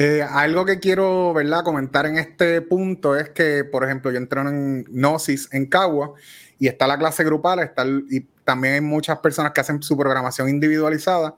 [0.00, 1.64] Eh, algo que quiero ¿verdad?
[1.64, 6.12] comentar en este punto es que, por ejemplo, yo entreno en Gnosis en Cagua
[6.56, 10.48] y está la clase grupal, está y también hay muchas personas que hacen su programación
[10.50, 11.34] individualizada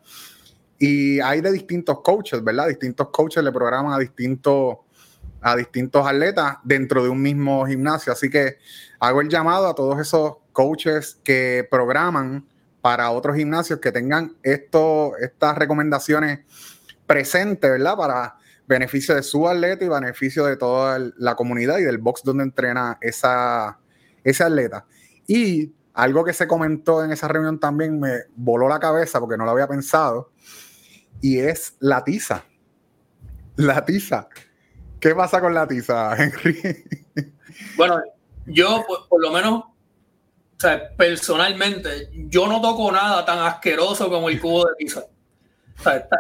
[0.79, 2.69] y hay de distintos coaches, ¿verdad?
[2.69, 4.77] Distintos coaches le programan a distintos
[5.41, 8.13] a distintos atletas dentro de un mismo gimnasio.
[8.13, 8.59] Así que
[8.99, 12.47] hago el llamado a todos esos coaches que programan
[12.83, 16.41] para otros gimnasios que tengan esto, estas recomendaciones
[17.07, 17.97] presentes, ¿verdad?
[17.97, 18.40] Para
[18.71, 22.99] beneficio de su atleta y beneficio de toda la comunidad y del box donde entrena
[23.01, 23.81] esa,
[24.23, 24.87] ese atleta.
[25.27, 29.45] Y algo que se comentó en esa reunión también me voló la cabeza porque no
[29.45, 30.31] lo había pensado,
[31.21, 32.45] y es la tiza.
[33.57, 34.29] La tiza.
[35.01, 36.85] ¿Qué pasa con la tiza, Henry?
[37.77, 38.01] Bueno,
[38.47, 39.75] yo por, lo menos, o
[40.57, 45.05] sea, personalmente, yo no toco nada tan asqueroso como el cubo de tiza.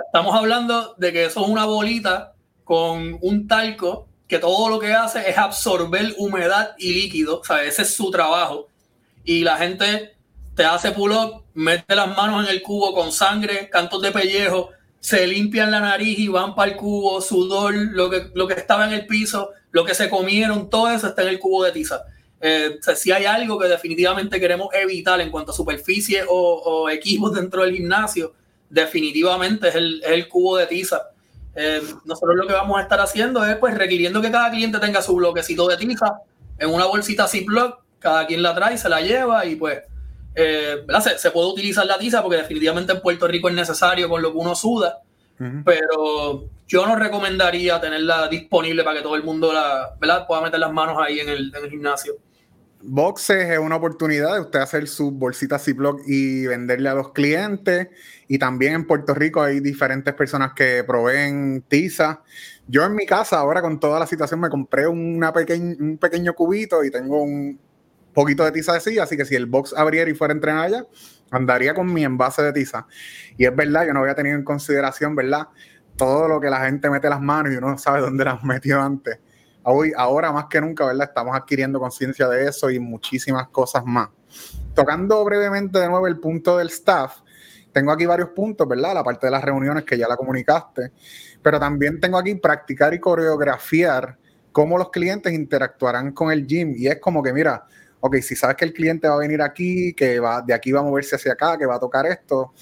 [0.06, 2.34] estamos hablando de que eso es una bolita
[2.70, 7.64] con un talco que todo lo que hace es absorber humedad y líquido, o sea,
[7.64, 8.68] ese es su trabajo.
[9.24, 10.14] Y la gente
[10.54, 15.26] te hace pull-up, mete las manos en el cubo con sangre, cantos de pellejo, se
[15.26, 18.92] limpian la nariz y van para el cubo, sudor, lo que, lo que estaba en
[18.92, 22.04] el piso, lo que se comieron, todo eso está en el cubo de tiza.
[22.40, 27.64] Eh, si hay algo que definitivamente queremos evitar en cuanto a superficie o, equipos dentro
[27.64, 28.32] del gimnasio,
[28.68, 31.10] definitivamente es el, es el cubo de tiza.
[31.54, 35.02] Eh, nosotros lo que vamos a estar haciendo es pues requiriendo que cada cliente tenga
[35.02, 36.20] su bloquecito de tiza
[36.58, 39.80] en una bolsita Ziploc, cada quien la trae, se la lleva y pues
[40.34, 40.86] eh,
[41.16, 44.38] se, puede utilizar la tiza porque definitivamente en Puerto Rico es necesario con lo que
[44.38, 45.00] uno suda,
[45.64, 50.72] pero yo no recomendaría tenerla disponible para que todo el mundo la, pueda meter las
[50.72, 52.14] manos ahí en el, en el gimnasio.
[52.82, 57.88] Boxes es una oportunidad de usted hacer su bolsita Ziploc y venderle a los clientes.
[58.26, 62.22] Y también en Puerto Rico hay diferentes personas que proveen tiza.
[62.66, 65.20] Yo en mi casa, ahora con toda la situación, me compré un
[66.00, 67.60] pequeño cubito y tengo un
[68.14, 70.66] poquito de tiza de sí, así que si el box abriera y fuera a entrenar
[70.66, 70.86] allá,
[71.30, 72.86] andaría con mi envase de tiza.
[73.36, 75.48] Y es verdad, yo no había tenido en consideración, ¿verdad?
[75.96, 78.80] Todo lo que la gente mete las manos y uno no sabe dónde las metió
[78.80, 79.18] antes
[79.64, 81.08] hoy, ahora más que nunca, ¿verdad?
[81.08, 84.08] Estamos adquiriendo conciencia de eso y muchísimas cosas más.
[84.74, 87.18] Tocando brevemente de nuevo el punto del staff,
[87.72, 88.94] tengo aquí varios puntos, ¿verdad?
[88.94, 90.92] La parte de las reuniones que ya la comunicaste,
[91.42, 94.16] pero también tengo aquí practicar y coreografiar
[94.52, 96.74] cómo los clientes interactuarán con el gym.
[96.76, 97.64] Y es como que, mira,
[98.00, 100.80] ok, si sabes que el cliente va a venir aquí, que va de aquí va
[100.80, 102.52] a moverse hacia acá, que va a tocar esto,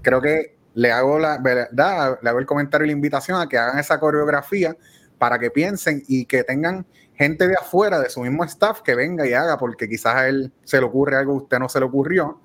[0.00, 3.58] creo que le hago la verdad, le hago el comentario y la invitación a que
[3.58, 4.76] hagan esa coreografía
[5.22, 9.24] para que piensen y que tengan gente de afuera, de su mismo staff, que venga
[9.24, 11.78] y haga, porque quizás a él se le ocurre algo que a usted no se
[11.78, 12.40] le ocurrió.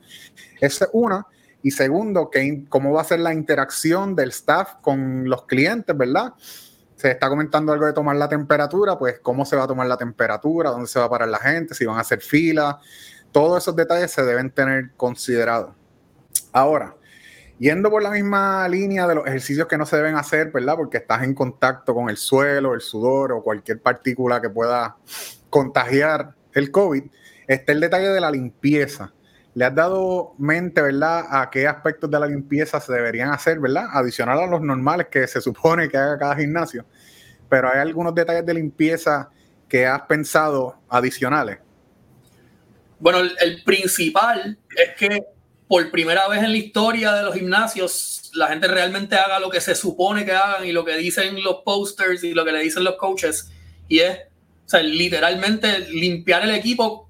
[0.62, 1.26] Esa es una.
[1.64, 6.36] Y segundo, que, cómo va a ser la interacción del staff con los clientes, ¿verdad?
[6.96, 9.98] Se está comentando algo de tomar la temperatura, pues cómo se va a tomar la
[9.98, 12.80] temperatura, dónde se va a parar la gente, si van a hacer fila.
[13.32, 15.74] Todos esos detalles se deben tener considerados.
[16.54, 16.96] Ahora,
[17.60, 20.76] Yendo por la misma línea de los ejercicios que no se deben hacer, ¿verdad?
[20.76, 24.98] Porque estás en contacto con el suelo, el sudor o cualquier partícula que pueda
[25.50, 27.04] contagiar el COVID,
[27.48, 29.12] está el detalle de la limpieza.
[29.56, 33.88] ¿Le has dado mente, verdad, a qué aspectos de la limpieza se deberían hacer, verdad?
[33.92, 36.86] Adicional a los normales que se supone que haga cada gimnasio.
[37.50, 39.32] Pero hay algunos detalles de limpieza
[39.68, 41.58] que has pensado adicionales.
[43.00, 45.24] Bueno, el principal es que
[45.68, 49.60] por primera vez en la historia de los gimnasios, la gente realmente haga lo que
[49.60, 52.84] se supone que hagan y lo que dicen los posters y lo que le dicen
[52.84, 53.52] los coaches.
[53.90, 54.18] Y es,
[54.66, 57.10] o sea, literalmente limpiar el equipo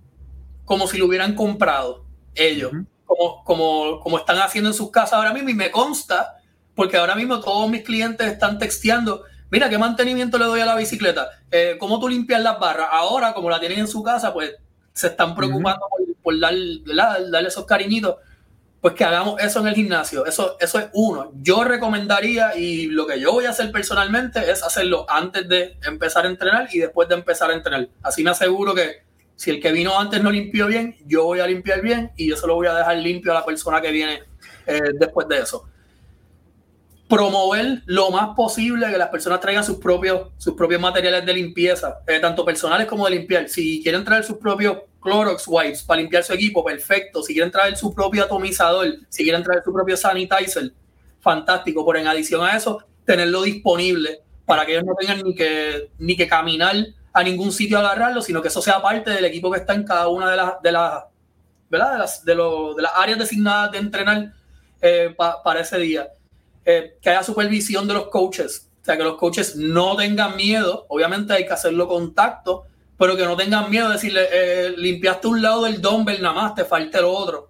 [0.65, 2.71] como si lo hubieran comprado ellos,
[3.05, 5.49] como, como, como están haciendo en sus casas ahora mismo.
[5.49, 6.37] Y me consta,
[6.75, 10.75] porque ahora mismo todos mis clientes están texteando, mira, ¿qué mantenimiento le doy a la
[10.75, 11.29] bicicleta?
[11.51, 12.87] Eh, ¿Cómo tú limpias las barras?
[12.91, 14.55] Ahora, como la tienen en su casa, pues
[14.93, 15.85] se están preocupando
[16.23, 18.15] por, darle esos cariñitos
[18.87, 20.25] pues que hagamos eso en el gimnasio.
[20.25, 21.33] Eso, eso es uno.
[21.41, 26.23] Yo recomendaría y lo que yo voy a hacer personalmente es hacerlo antes de empezar
[26.23, 27.89] a entrenar y después de empezar a entrenar.
[28.01, 29.03] Así me aseguro que
[29.35, 32.37] si el que vino antes no limpió bien, yo voy a limpiar bien y yo
[32.37, 34.23] se lo voy a dejar limpio a la persona que viene
[34.65, 35.67] eh, después de eso.
[37.09, 41.99] Promover lo más posible que las personas traigan sus propios, sus propios materiales de limpieza,
[42.07, 43.49] eh, tanto personales como de limpiar.
[43.49, 47.23] Si quieren traer sus propios Clorox wipes para limpiar su equipo, perfecto.
[47.23, 50.73] Si quieren traer su propio atomizador, si quieren traer su propio sanitizer,
[51.21, 51.85] fantástico.
[51.85, 56.17] Pero en adición a eso, tenerlo disponible para que ellos no tengan ni que, ni
[56.17, 56.75] que caminar
[57.13, 59.83] a ningún sitio a agarrarlo, sino que eso sea parte del equipo que está en
[59.85, 61.03] cada una de las, de las,
[61.69, 61.93] ¿verdad?
[61.93, 64.33] De las, de, de las áreas designadas de entrenar
[64.81, 66.09] eh, para ese día.
[66.65, 70.85] Eh, que haya supervisión de los coaches, o sea, que los coaches no tengan miedo,
[70.89, 72.65] obviamente hay que hacerlo con tacto,
[72.97, 76.55] pero que no tengan miedo de decirle, eh, limpiaste un lado del dumbbell nada más,
[76.55, 77.49] te falta el otro.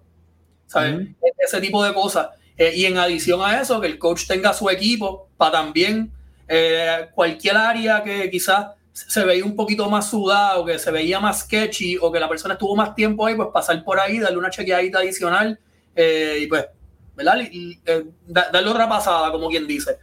[0.66, 1.08] ¿Sabes?
[1.22, 2.28] E-, ese tipo de cosas.
[2.56, 6.12] Eh, y en adición a eso, que el coach tenga su equipo para también
[6.46, 11.40] eh, cualquier área que quizás se veía un poquito más sudado, que se veía más
[11.40, 14.50] sketchy o que la persona estuvo más tiempo ahí, pues pasar por ahí, darle una
[14.50, 15.58] chequeadita adicional
[15.96, 16.66] y pues,
[17.14, 17.40] ¿verdad?
[17.50, 17.80] Y,
[18.26, 19.98] darle otra pasada, como quien dice.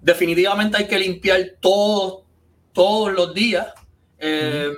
[0.00, 2.24] definitivamente hay que limpiar todo,
[2.72, 3.68] todos los días
[4.20, 4.76] eh,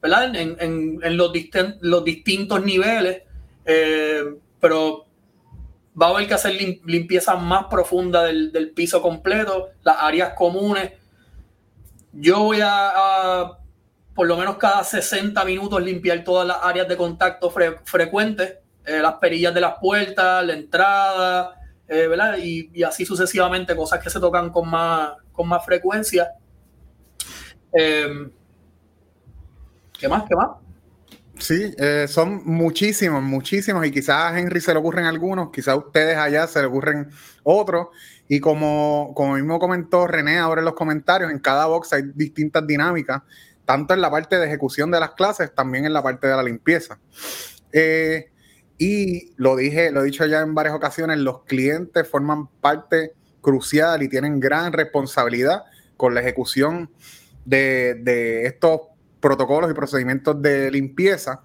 [0.00, 0.34] ¿verdad?
[0.34, 1.32] En, los,
[1.80, 3.22] los, distintos niveles,
[3.64, 4.24] eh,
[4.58, 5.06] pero
[6.00, 6.54] va a haber que hacer
[6.84, 10.92] limpieza más profunda del, piso completo, las áreas comunes.
[12.12, 13.58] Yo voy a,
[14.14, 17.52] por lo menos cada 60 minutos limpiar todas las áreas de contacto
[17.84, 22.38] frecuentes, eh, las perillas de las puertas, la entrada, ¿verdad?
[22.42, 26.32] Y, así sucesivamente, cosas que se tocan con más, con más frecuencia.
[30.02, 30.24] ¿Qué más?
[30.28, 30.48] ¿Qué más?
[31.38, 35.76] Sí, eh, son muchísimos, muchísimos, y quizás a Henry se le ocurren algunos, quizás a
[35.76, 37.08] ustedes allá se le ocurren
[37.44, 37.86] otros,
[38.26, 42.66] y como, como mismo comentó René ahora en los comentarios, en cada box hay distintas
[42.66, 43.22] dinámicas,
[43.64, 46.42] tanto en la parte de ejecución de las clases, también en la parte de la
[46.42, 46.98] limpieza.
[47.70, 48.32] Eh,
[48.78, 54.02] y lo dije, lo he dicho ya en varias ocasiones, los clientes forman parte crucial
[54.02, 55.62] y tienen gran responsabilidad
[55.96, 56.90] con la ejecución
[57.44, 58.91] de, de estos
[59.22, 61.40] protocolos y procedimientos de limpieza,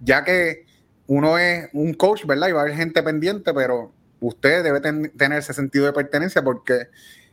[0.00, 0.64] ya que
[1.06, 2.48] uno es un coach, ¿verdad?
[2.48, 6.88] Y va a haber gente pendiente, pero usted debe tener ese sentido de pertenencia porque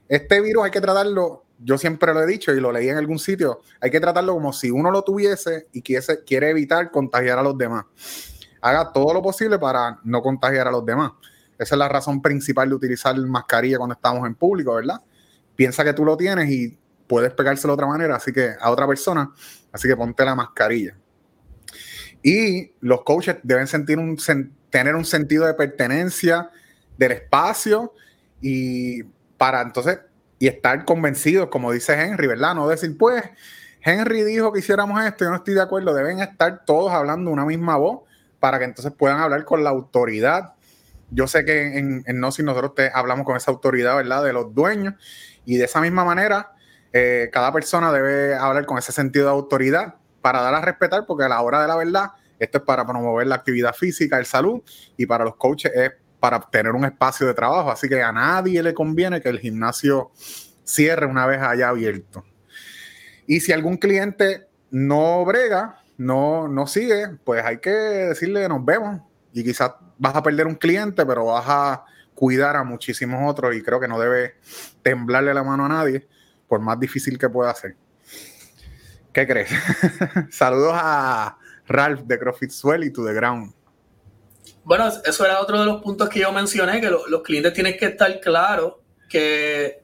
[0.07, 3.17] este virus hay que tratarlo, yo siempre lo he dicho y lo leí en algún
[3.17, 7.43] sitio, hay que tratarlo como si uno lo tuviese y quiere, quiere evitar contagiar a
[7.43, 7.85] los demás.
[8.61, 11.11] Haga todo lo posible para no contagiar a los demás.
[11.57, 15.01] Esa es la razón principal de utilizar mascarilla cuando estamos en público, ¿verdad?
[15.55, 18.87] Piensa que tú lo tienes y puedes pegárselo de otra manera, así que a otra
[18.87, 19.31] persona,
[19.71, 20.95] así que ponte la mascarilla.
[22.21, 24.17] Y los coaches deben sentir un,
[24.69, 26.49] tener un sentido de pertenencia
[26.97, 27.93] del espacio
[28.41, 29.03] y
[29.37, 29.99] para entonces
[30.39, 32.53] y estar convencidos, como dice Henry, ¿verdad?
[32.53, 33.23] No decir, pues,
[33.81, 37.45] Henry dijo que hiciéramos esto, yo no estoy de acuerdo, deben estar todos hablando una
[37.45, 38.01] misma voz
[38.39, 40.53] para que entonces puedan hablar con la autoridad.
[41.09, 44.23] Yo sé que en, en No Si nosotros te hablamos con esa autoridad, ¿verdad?
[44.23, 44.93] De los dueños
[45.45, 46.51] y de esa misma manera
[46.93, 51.25] eh, cada persona debe hablar con ese sentido de autoridad para dar a respetar, porque
[51.25, 54.61] a la hora de la verdad, esto es para promover la actividad física, el salud,
[54.95, 57.71] y para los coaches es para tener un espacio de trabajo.
[57.71, 60.11] Así que a nadie le conviene que el gimnasio
[60.63, 62.25] cierre una vez haya abierto.
[63.25, 69.01] Y si algún cliente no brega, no, no sigue, pues hay que decirle nos vemos.
[69.33, 73.61] Y quizás vas a perder un cliente, pero vas a cuidar a muchísimos otros y
[73.61, 74.35] creo que no debe
[74.81, 76.07] temblarle la mano a nadie
[76.47, 77.75] por más difícil que pueda ser.
[79.13, 79.49] ¿Qué crees?
[80.31, 83.53] Saludos a Ralph de CrossFit Swell y to the Ground.
[84.63, 87.85] Bueno, eso era otro de los puntos que yo mencioné, que los clientes tienen que
[87.85, 88.75] estar claros
[89.09, 89.81] que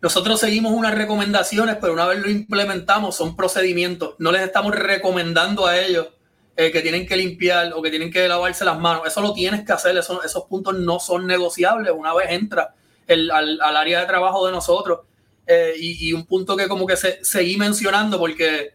[0.00, 4.14] nosotros seguimos unas recomendaciones, pero una vez lo implementamos son procedimientos.
[4.18, 6.08] No les estamos recomendando a ellos
[6.56, 9.02] eh, que tienen que limpiar o que tienen que lavarse las manos.
[9.06, 12.74] Eso lo tienes que hacer, esos puntos no son negociables una vez entra
[13.08, 15.00] al área de trabajo de nosotros.
[15.46, 18.74] Eh, y, un punto que como que se, seguí mencionando porque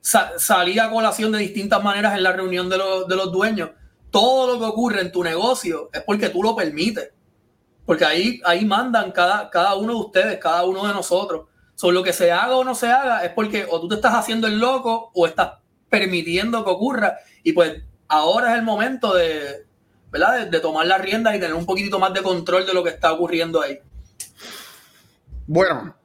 [0.00, 3.70] salí a colación de distintas maneras en la reunión de, los, de los dueños.
[4.10, 7.10] Todo lo que ocurre en tu negocio es porque tú lo permites.
[7.84, 11.46] Porque ahí, ahí mandan cada, cada uno de ustedes, cada uno de nosotros.
[11.74, 14.14] Sobre lo que se haga o no se haga es porque o tú te estás
[14.14, 15.54] haciendo el loco o estás
[15.88, 17.18] permitiendo que ocurra.
[17.42, 19.66] Y pues ahora es el momento de,
[20.10, 20.46] ¿verdad?
[20.46, 23.12] de tomar las riendas y tener un poquitito más de control de lo que está
[23.12, 23.78] ocurriendo ahí.
[25.48, 25.96] Bueno,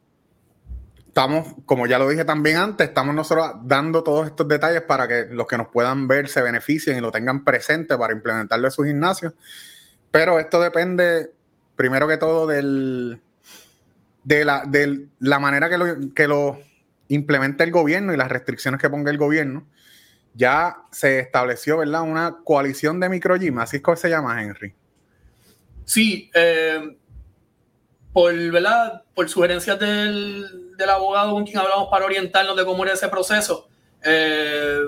[1.05, 5.25] estamos, como ya lo dije también antes, estamos nosotros dando todos estos detalles para que
[5.29, 8.83] los que nos puedan ver se beneficien y lo tengan presente para implementarlo en su
[8.83, 9.33] gimnasio.
[10.11, 11.33] Pero esto depende,
[11.75, 13.21] primero que todo, del,
[14.23, 16.59] de, la, de la manera que lo, que lo
[17.09, 19.67] implemente el gobierno y las restricciones que ponga el gobierno.
[20.35, 22.03] Ya se estableció, ¿verdad?
[22.03, 24.73] Una coalición de microgym, así es como se llama, Henry.
[25.83, 26.97] Sí, eh,
[28.13, 29.01] por, ¿verdad?
[29.15, 33.67] por sugerencias del, del, abogado con quien hablamos para orientarnos de cómo era ese proceso,
[34.03, 34.81] eh,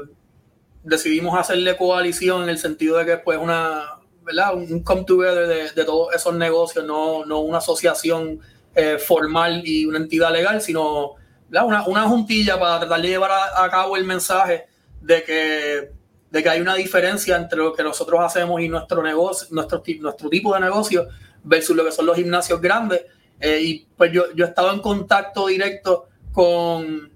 [0.84, 4.54] decidimos hacerle coalición en el sentido de que pues una, ¿verdad?
[4.54, 8.40] un come together de, de todos esos negocios, no, no una asociación
[8.76, 11.16] eh, formal y una entidad legal, sino
[11.50, 14.68] una, una, juntilla para tratar de llevar a, cabo el mensaje
[15.02, 15.92] de que,
[16.30, 20.30] de que hay una diferencia entre lo que nosotros hacemos y nuestro negocio, nuestro, nuestro
[20.30, 21.08] tipo de negocio
[21.44, 23.06] versus lo que son los gimnasios grandes
[23.40, 27.12] eh, y pues yo, yo he estado en contacto directo con,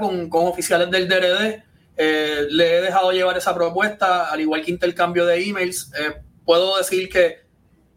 [0.00, 1.62] con, con oficiales del DRD.
[1.96, 5.92] Eh, le he dejado llevar esa propuesta, al igual que intercambio de emails.
[5.98, 7.42] Eh, puedo decir que,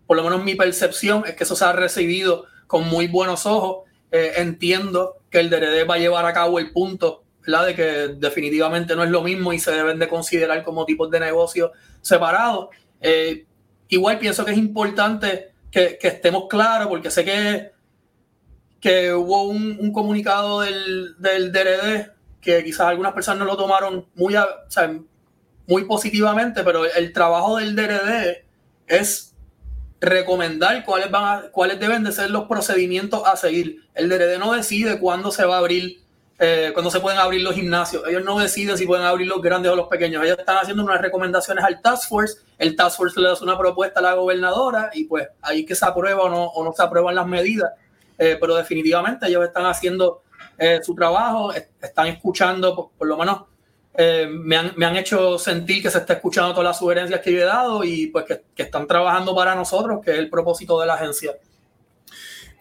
[0.08, 3.86] por lo menos mi percepción, es que eso se ha recibido con muy buenos ojos.
[4.12, 7.68] entiendo que el DRD va a llevar a cabo el punto ¿verdad?
[7.68, 7.84] de que
[8.18, 11.72] definitivamente no es lo mismo y se deben de considerar como tipos de negocios
[12.02, 12.70] separados.
[13.88, 17.72] igual pienso que es importante que, estemos claros, porque sé que,
[18.80, 22.12] que hubo un, comunicado del, del, DRD
[22.42, 24.36] que quizás algunas personas no lo tomaron muy,
[25.68, 28.44] muy positivamente, pero el, trabajo del DRD
[28.88, 29.34] es
[30.02, 33.88] recomendar cuáles, van cuáles deben de ser los procedimientos a seguir.
[33.94, 36.04] El DRD no decide cuándo se va a abrir
[36.44, 38.02] eh, cuando se pueden abrir los gimnasios.
[38.08, 40.24] Ellos no deciden si pueden abrir los grandes o los pequeños.
[40.26, 42.40] Ellos están haciendo unas recomendaciones al Task Force.
[42.58, 45.86] El Task Force le da una propuesta a la gobernadora y pues ahí que se
[45.86, 47.72] aprueba o no, se aprueban las medidas.
[48.18, 50.24] Eh, pero definitivamente ellos están haciendo
[50.58, 53.44] eh, su trabajo, están escuchando, por, lo menos
[53.96, 57.42] me han, me, han, hecho sentir que se está escuchando todas las sugerencias que yo
[57.42, 60.96] he dado y pues que están trabajando para nosotros, que es el propósito de la
[60.96, 61.34] agencia.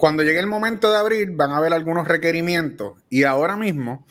[0.01, 4.07] Cuando llegue el momento de abrir, van a haber algunos requerimientos y ahora mismo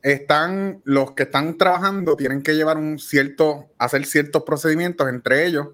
[0.00, 5.70] están los que están trabajando tienen que llevar un cierto, hacer ciertos procedimientos, entre ellos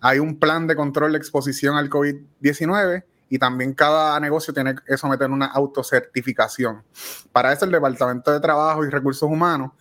[0.00, 4.96] hay un plan de control de exposición al COVID-19 y también cada negocio tiene que
[4.96, 6.84] someter una autocertificación.
[7.32, 9.72] Para eso el Departamento de Trabajo y Recursos Humanos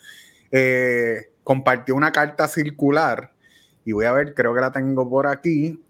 [0.50, 3.36] eh, compartió una carta circular
[3.86, 5.85] y voy a ver, creo que la tengo por aquí,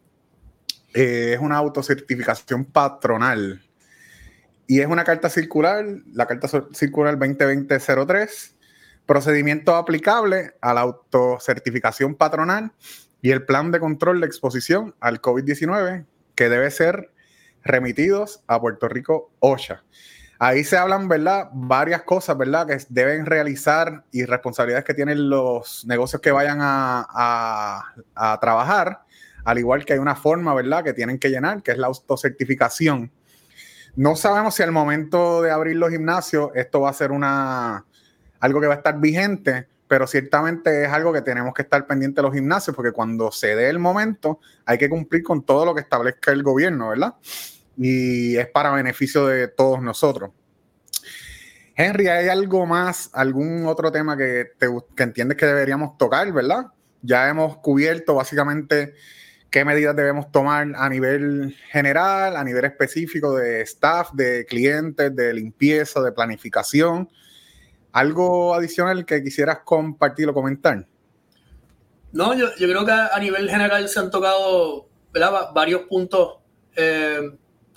[0.95, 3.61] eh, es una autocertificación patronal.
[4.65, 8.53] Y es una carta circular, la carta circular 2020-03,
[9.05, 12.71] procedimiento aplicable a la autocertificación patronal
[13.21, 17.11] y el plan de control de exposición al COVID-19 que debe ser
[17.63, 19.83] remitidos a Puerto Rico OSHA.
[20.39, 21.49] Ahí se hablan, ¿verdad?
[21.53, 22.67] Varias cosas, ¿verdad?
[22.67, 27.83] Que deben realizar y responsabilidades que tienen los negocios que vayan a,
[28.15, 29.04] a trabajar
[29.45, 33.11] al igual que hay una forma, ¿verdad?, que tienen que llenar, que es la autocertificación.
[33.95, 37.85] No sabemos si al momento de abrir los gimnasios esto va a ser una
[38.39, 42.17] algo que va a estar vigente, pero ciertamente es algo que tenemos que estar pendiente
[42.17, 45.73] de los gimnasios, porque cuando se dé el momento hay que cumplir con todo lo
[45.73, 47.13] que establezca el gobierno, ¿verdad?
[47.77, 50.31] Y es para beneficio de todos nosotros.
[51.75, 56.67] Henry, ¿hay algo más, algún otro tema que, te, que entiendes que deberíamos tocar, verdad?
[57.01, 58.93] Ya hemos cubierto básicamente
[59.55, 65.33] qué medidas debemos tomar a nivel general, a nivel específico de staff, de clientes, de
[65.33, 67.07] limpieza, de planificación.
[67.93, 70.85] ¿Algo adicional que quisieras compartir o comentar?
[72.11, 74.89] No, yo, creo que a nivel general se han tocado
[75.53, 76.39] varios puntos
[76.75, 77.21] eh,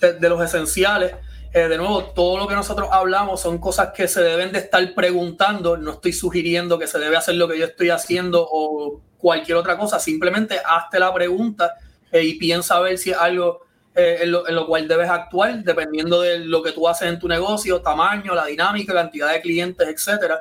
[0.01, 1.15] de, los esenciales.
[1.53, 4.93] Eh, de nuevo, todo lo que nosotros hablamos son cosas que se deben de estar
[4.93, 5.77] preguntando.
[5.77, 9.77] No estoy sugiriendo que se debe hacer lo que yo estoy haciendo o cualquier otra
[9.77, 11.75] cosa, simplemente hazte la pregunta
[12.11, 13.61] eh, y piensa a ver si es algo
[13.93, 17.81] eh, en, lo, cual debes actuar, dependiendo de lo que tú haces en tu negocio,
[17.81, 20.35] tamaño, la dinámica, cantidad de clientes, etc.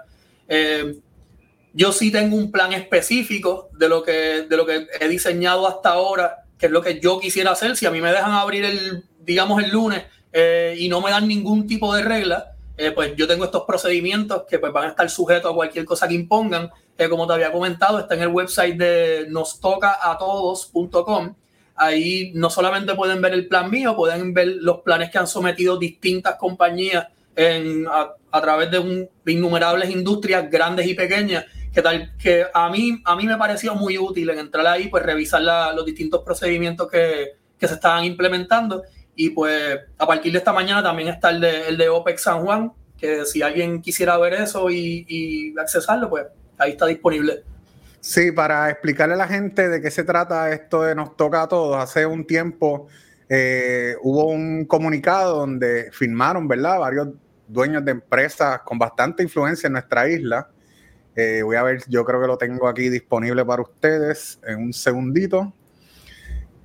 [0.47, 0.97] Eh,
[1.73, 5.91] yo sí tengo un plan específico de lo, que, de lo que he diseñado hasta
[5.91, 7.77] ahora, que es lo que yo quisiera hacer.
[7.77, 11.67] Si a mí me dejan abrir el, digamos, el lunes y no me dan ningún
[11.67, 12.53] tipo de regla,
[12.95, 16.15] pues yo tengo estos procedimientos que pues, van a estar sujetos a cualquier cosa que
[16.15, 16.71] impongan
[17.07, 21.35] como te había comentado, está en el website de nostocaatodos.com.
[21.77, 25.79] Ahí no solamente pueden ver el plan mío, pueden ver los planes que han sometido
[25.79, 27.07] distintas compañías
[27.37, 33.01] en, a, través de, un, innumerables industrias grandes y pequeñas, que, tal, que a, mí,
[33.05, 37.35] a mí me pareció muy útil en entrar ahí, pues revisar los distintos procedimientos que,
[37.57, 38.83] que, se estaban implementando.
[39.21, 42.45] Y pues a partir de esta mañana también está el de, el de OPEX San
[42.45, 47.43] Juan, que si alguien quisiera ver eso y, y accesarlo, pues ahí está disponible.
[48.01, 51.49] Sí, para explicarle a la gente de qué se trata esto de Nos Toca a
[51.49, 52.87] Todos, hace un tiempo
[53.29, 56.79] eh, hubo un comunicado donde firmaron, ¿verdad?
[56.79, 57.09] Varios
[57.49, 60.49] dueños de empresas con bastante influencia en nuestra isla.
[61.17, 64.73] Eh, voy a ver, yo creo que lo tengo aquí disponible para ustedes en un
[64.73, 65.53] segundito.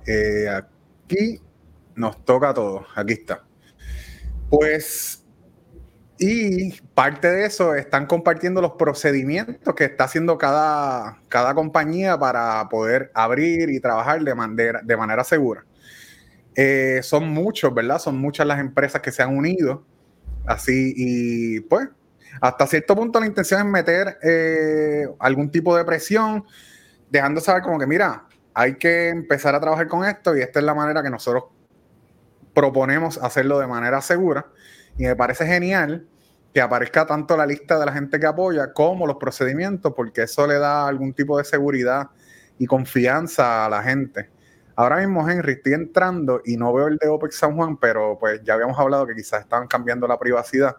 [0.06, 1.40] Eh, aquí
[1.96, 3.44] nos toca a todos, aquí está.
[4.50, 5.24] Pues
[6.18, 12.68] y parte de eso están compartiendo los procedimientos que está haciendo cada, cada compañía para
[12.68, 15.64] poder abrir y trabajar de manera, de manera segura.
[16.54, 17.98] Eh, son muchos, ¿verdad?
[17.98, 19.84] Son muchas las empresas que se han unido.
[20.46, 21.88] Así, y pues,
[22.40, 26.44] hasta cierto punto la intención es meter eh, algún tipo de presión,
[27.10, 30.64] dejando saber como que, mira, hay que empezar a trabajar con esto y esta es
[30.64, 31.44] la manera que nosotros
[32.54, 34.46] proponemos hacerlo de manera segura
[34.96, 36.06] y me parece genial
[36.54, 40.46] que aparezca tanto la lista de la gente que apoya como los procedimientos, porque eso
[40.46, 42.10] le da algún tipo de seguridad
[42.58, 44.30] y confianza a la gente.
[44.76, 48.40] Ahora mismo, Henry, estoy entrando y no veo el de OPEX San Juan, pero pues
[48.44, 50.76] ya habíamos hablado que quizás estaban cambiando la privacidad,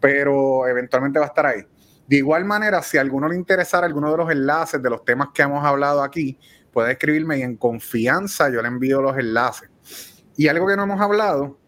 [0.00, 1.62] pero eventualmente va a estar ahí.
[2.06, 5.28] De igual manera, si a alguno le interesara alguno de los enlaces de los temas
[5.34, 6.38] que hemos hablado aquí,
[6.72, 9.70] puede escribirme y en confianza yo le envío los enlaces.
[10.36, 11.58] Y algo que no hemos hablado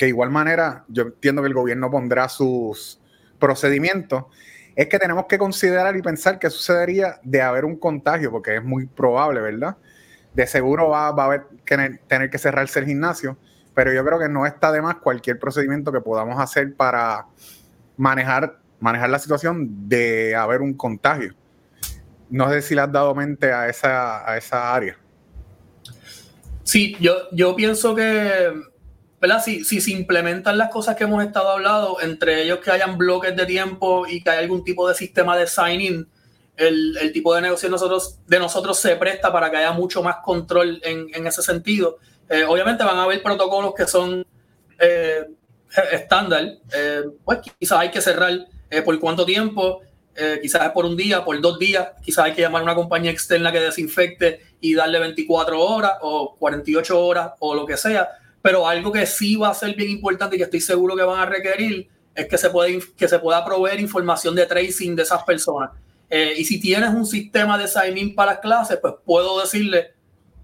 [0.00, 2.98] que igual manera yo entiendo que el gobierno pondrá sus
[3.38, 4.24] procedimientos,
[4.74, 8.64] es que tenemos que considerar y pensar qué sucedería de haber un contagio, porque es
[8.64, 9.76] muy probable, ¿verdad?
[10.32, 13.36] De seguro va, a haber que tener que cerrarse el gimnasio,
[13.74, 17.26] pero yo creo que no está de más cualquier procedimiento que podamos hacer para
[17.98, 21.34] manejar, manejar la situación de haber un contagio.
[22.30, 24.96] No sé si le has dado mente a esa, a esa área.
[26.70, 28.52] Sí, yo, yo pienso que,
[29.20, 29.42] ¿verdad?
[29.44, 33.34] Si, si se implementan las cosas que hemos estado hablando, entre ellos que hayan bloques
[33.34, 36.08] de tiempo y que haya algún tipo de sistema de sign-in,
[36.56, 40.00] el, el, tipo de negocio de nosotros, de nosotros se presta para que haya mucho
[40.00, 41.98] más control en, en ese sentido.
[42.28, 44.24] Eh, obviamente van a haber protocolos que son
[44.78, 45.26] eh,
[45.90, 48.46] estándar, eh, pues quizás hay que cerrar
[48.84, 49.80] por cuánto tiempo,
[50.14, 52.74] eh, quizás es por un día, por dos días, quizás hay que llamar a una
[52.74, 58.08] compañía externa que desinfecte y darle 24 horas o 48 horas o lo que sea,
[58.42, 61.20] pero algo que sí va a ser bien importante y que estoy seguro que van
[61.20, 65.22] a requerir es que se, puede, que se pueda proveer información de tracing de esas
[65.22, 65.70] personas.
[66.10, 69.94] y si tienes un sistema de sign-in para las clases, pues puedo decirle,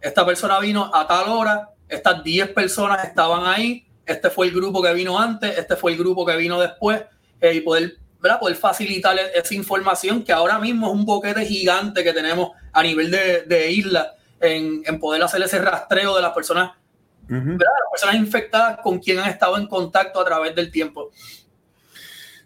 [0.01, 4.83] esta persona vino a tal hora, estas 10 personas estaban ahí, este fue el grupo
[4.83, 7.03] que vino antes, este fue el grupo que vino después,
[7.41, 8.41] eh, y poder, ¿verdad?
[8.41, 13.11] poder facilitar esa información que ahora mismo es un boquete gigante que tenemos a nivel
[13.11, 16.73] de, de isla en, en, poder hacer ese rastreo de las personas,
[17.31, 17.59] uh -huh.
[17.59, 21.11] las personas infectadas con quien han estado en contacto a través del tiempo.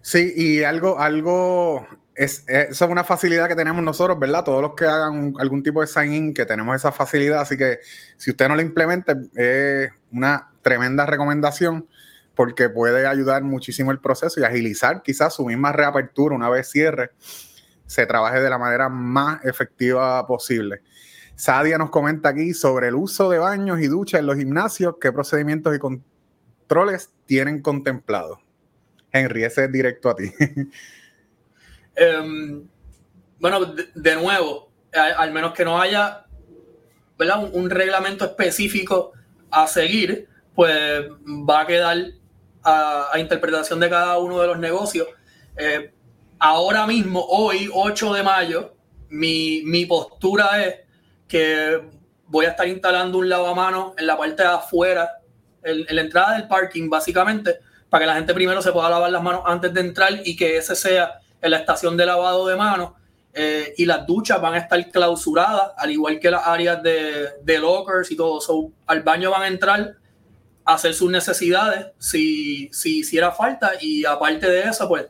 [0.02, 4.44] Sí, y algo, algo es, esa es una facilidad que tenemos nosotros, ¿verdad?
[4.44, 7.80] Todos los que hagan algún tipo de sign-in, que tenemos esa facilidad, así que
[8.16, 11.88] si usted no la implementa, es una tremenda recomendación
[12.40, 17.10] porque puede ayudar muchísimo el proceso y agilizar quizás su misma reapertura una vez cierre,
[17.84, 20.80] se trabaje de la manera más efectiva posible.
[21.34, 25.12] Sadia nos comenta aquí sobre el uso de baños y duchas en los gimnasios, qué
[25.12, 28.38] procedimientos y controles tienen contemplados.
[29.12, 30.32] Henry, ese es directo a ti.
[32.22, 32.66] um,
[33.38, 36.24] bueno, de, nuevo, al, menos que no haya
[37.52, 39.12] un reglamento específico
[39.50, 41.06] a seguir, pues
[41.46, 41.98] va a quedar
[42.62, 45.08] a, interpretación de cada uno de los negocios.
[45.56, 45.92] Eh,
[46.38, 48.74] ahora mismo, hoy, 8 de mayo,
[49.08, 50.76] mi, mi, postura es
[51.26, 51.80] que
[52.26, 55.10] voy a estar instalando un lavamanos en la parte de afuera,
[55.62, 57.58] en, la entrada del parking, básicamente,
[57.88, 60.56] para que la gente primero se pueda lavar las manos antes de entrar y que
[60.56, 62.92] ese sea en la estación de lavado de manos.
[63.32, 67.58] Eh, y las duchas van a estar clausuradas, al igual que las áreas de, de
[67.58, 68.40] lockers y todo.
[68.40, 69.99] So, al baño van a entrar
[70.74, 75.06] hacer sus necesidades si, si hiciera falta y aparte de eso, pues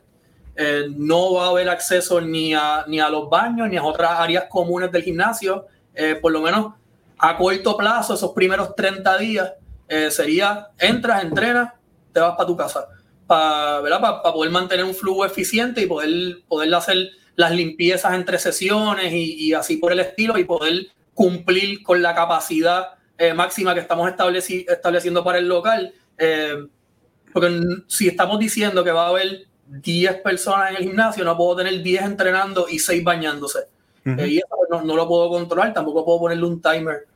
[0.55, 4.11] eh, no va a haber acceso ni a, ni a los baños ni a otras
[4.11, 5.67] áreas comunes del gimnasio.
[5.93, 6.73] Eh, por lo menos
[7.17, 9.53] a corto plazo, esos primeros 30 días,
[9.87, 11.73] eh, sería entras, entrenas,
[12.11, 12.87] te vas para tu casa.
[13.27, 18.39] Para pa, pa poder mantener un flujo eficiente y poder, poder hacer las limpiezas entre
[18.39, 22.91] sesiones y, y, así por el estilo y poder cumplir con la capacidad
[23.21, 25.93] eh, máxima que estamos estableci estableciendo para el local.
[26.17, 26.65] Eh,
[27.31, 31.57] porque si estamos diciendo que va a haber 10 personas en el gimnasio, no puedo
[31.57, 33.59] tener 10 entrenando y 6 bañándose.
[34.05, 34.19] Uh -huh.
[34.21, 37.07] eh, y eso no, no, lo puedo controlar, tampoco puedo ponerle un timer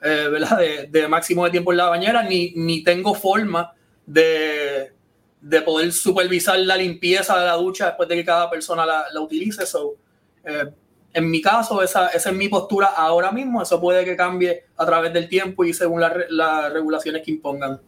[0.00, 0.58] ¿verdad?
[0.58, 3.72] De, de, máximo de tiempo en la bañera, ni, ni tengo forma
[4.06, 4.92] de,
[5.40, 9.20] de poder supervisar la limpieza de la ducha después de que cada persona la, la
[9.20, 9.66] utilice.
[9.66, 9.96] So,
[10.44, 10.66] eh,
[11.12, 13.62] en mi caso, esa, esa, es mi postura ahora mismo.
[13.62, 17.80] Eso puede que cambie a través del tiempo y según las la regulaciones que impongan.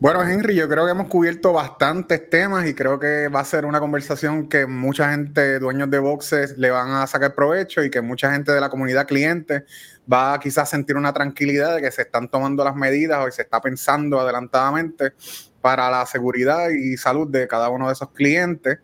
[0.00, 3.64] Bueno, Henry, yo creo que hemos cubierto bastantes temas y creo que va a ser
[3.64, 8.00] una conversación que mucha gente, dueños de boxes, le van a sacar provecho y que
[8.00, 9.64] mucha gente de la comunidad cliente
[10.10, 13.42] va a quizás sentir una tranquilidad de que se están tomando las medidas o se
[13.42, 15.14] está pensando adelantadamente
[15.60, 18.78] para la seguridad y salud de cada uno de esos clientes.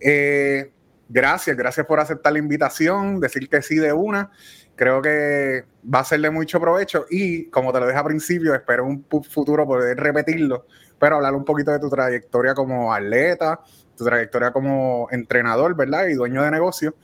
[0.00, 0.72] Eh,
[1.08, 4.30] gracias, gracias por aceptar la invitación, decir que sí de una.
[4.76, 8.54] Creo que va a ser de mucho provecho y, como te lo dije al principio,
[8.54, 10.66] espero un futuro poder repetirlo,
[10.98, 13.60] pero hablar un poquito de tu trayectoria como atleta,
[13.96, 16.06] tu trayectoria como entrenador, ¿verdad?
[16.06, 16.94] Y dueño de negocio.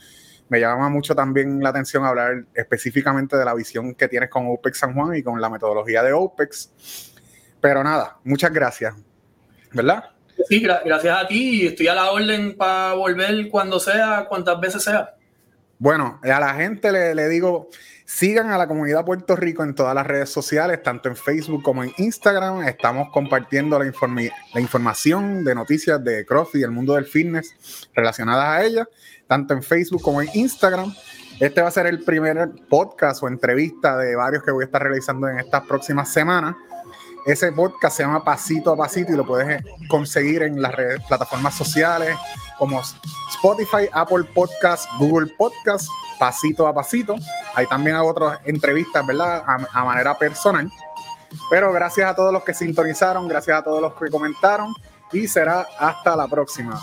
[0.49, 4.79] Me llama mucho también la atención hablar específicamente de la visión que tienes con OPEX
[4.79, 7.13] San Juan y con la metodología de OPEX.
[7.61, 8.95] Pero nada, muchas gracias,
[9.73, 10.14] ¿verdad?
[10.49, 14.83] Sí, gracias a ti y estoy a la orden para volver cuando sea, cuantas veces
[14.83, 15.15] sea.
[15.79, 17.69] Bueno, a la gente le, digo,
[18.05, 21.83] sigan a la comunidad Puerto Rico en todas las redes sociales, tanto en Facebook como
[21.83, 22.63] en Instagram.
[22.63, 23.93] Estamos compartiendo la,
[24.55, 28.89] la información de noticias de CrossFit y el mundo del fitness relacionadas a ella,
[29.27, 30.95] tanto en Facebook como en Instagram.
[31.41, 34.83] Este va a ser el primer podcast o entrevista de varios que voy a estar
[34.83, 36.55] realizando en estas próximas semanas.
[37.27, 41.03] Ese podcast se llama Pasito a Pasito y lo puedes eh, conseguir en las redes,
[41.09, 42.17] plataformas sociales
[42.59, 42.83] como
[43.31, 47.17] Spotify, Apple Podcast, Google Podcast, Pasito a Pasito.
[47.55, 49.43] Ahí también hago otras entrevistas, ¿verdad?
[49.47, 50.71] A, a manera personal.
[51.51, 54.75] Pero gracias a todos los que sintonizaron, gracias a todos los que comentaron
[55.13, 56.79] y será hasta la próxima.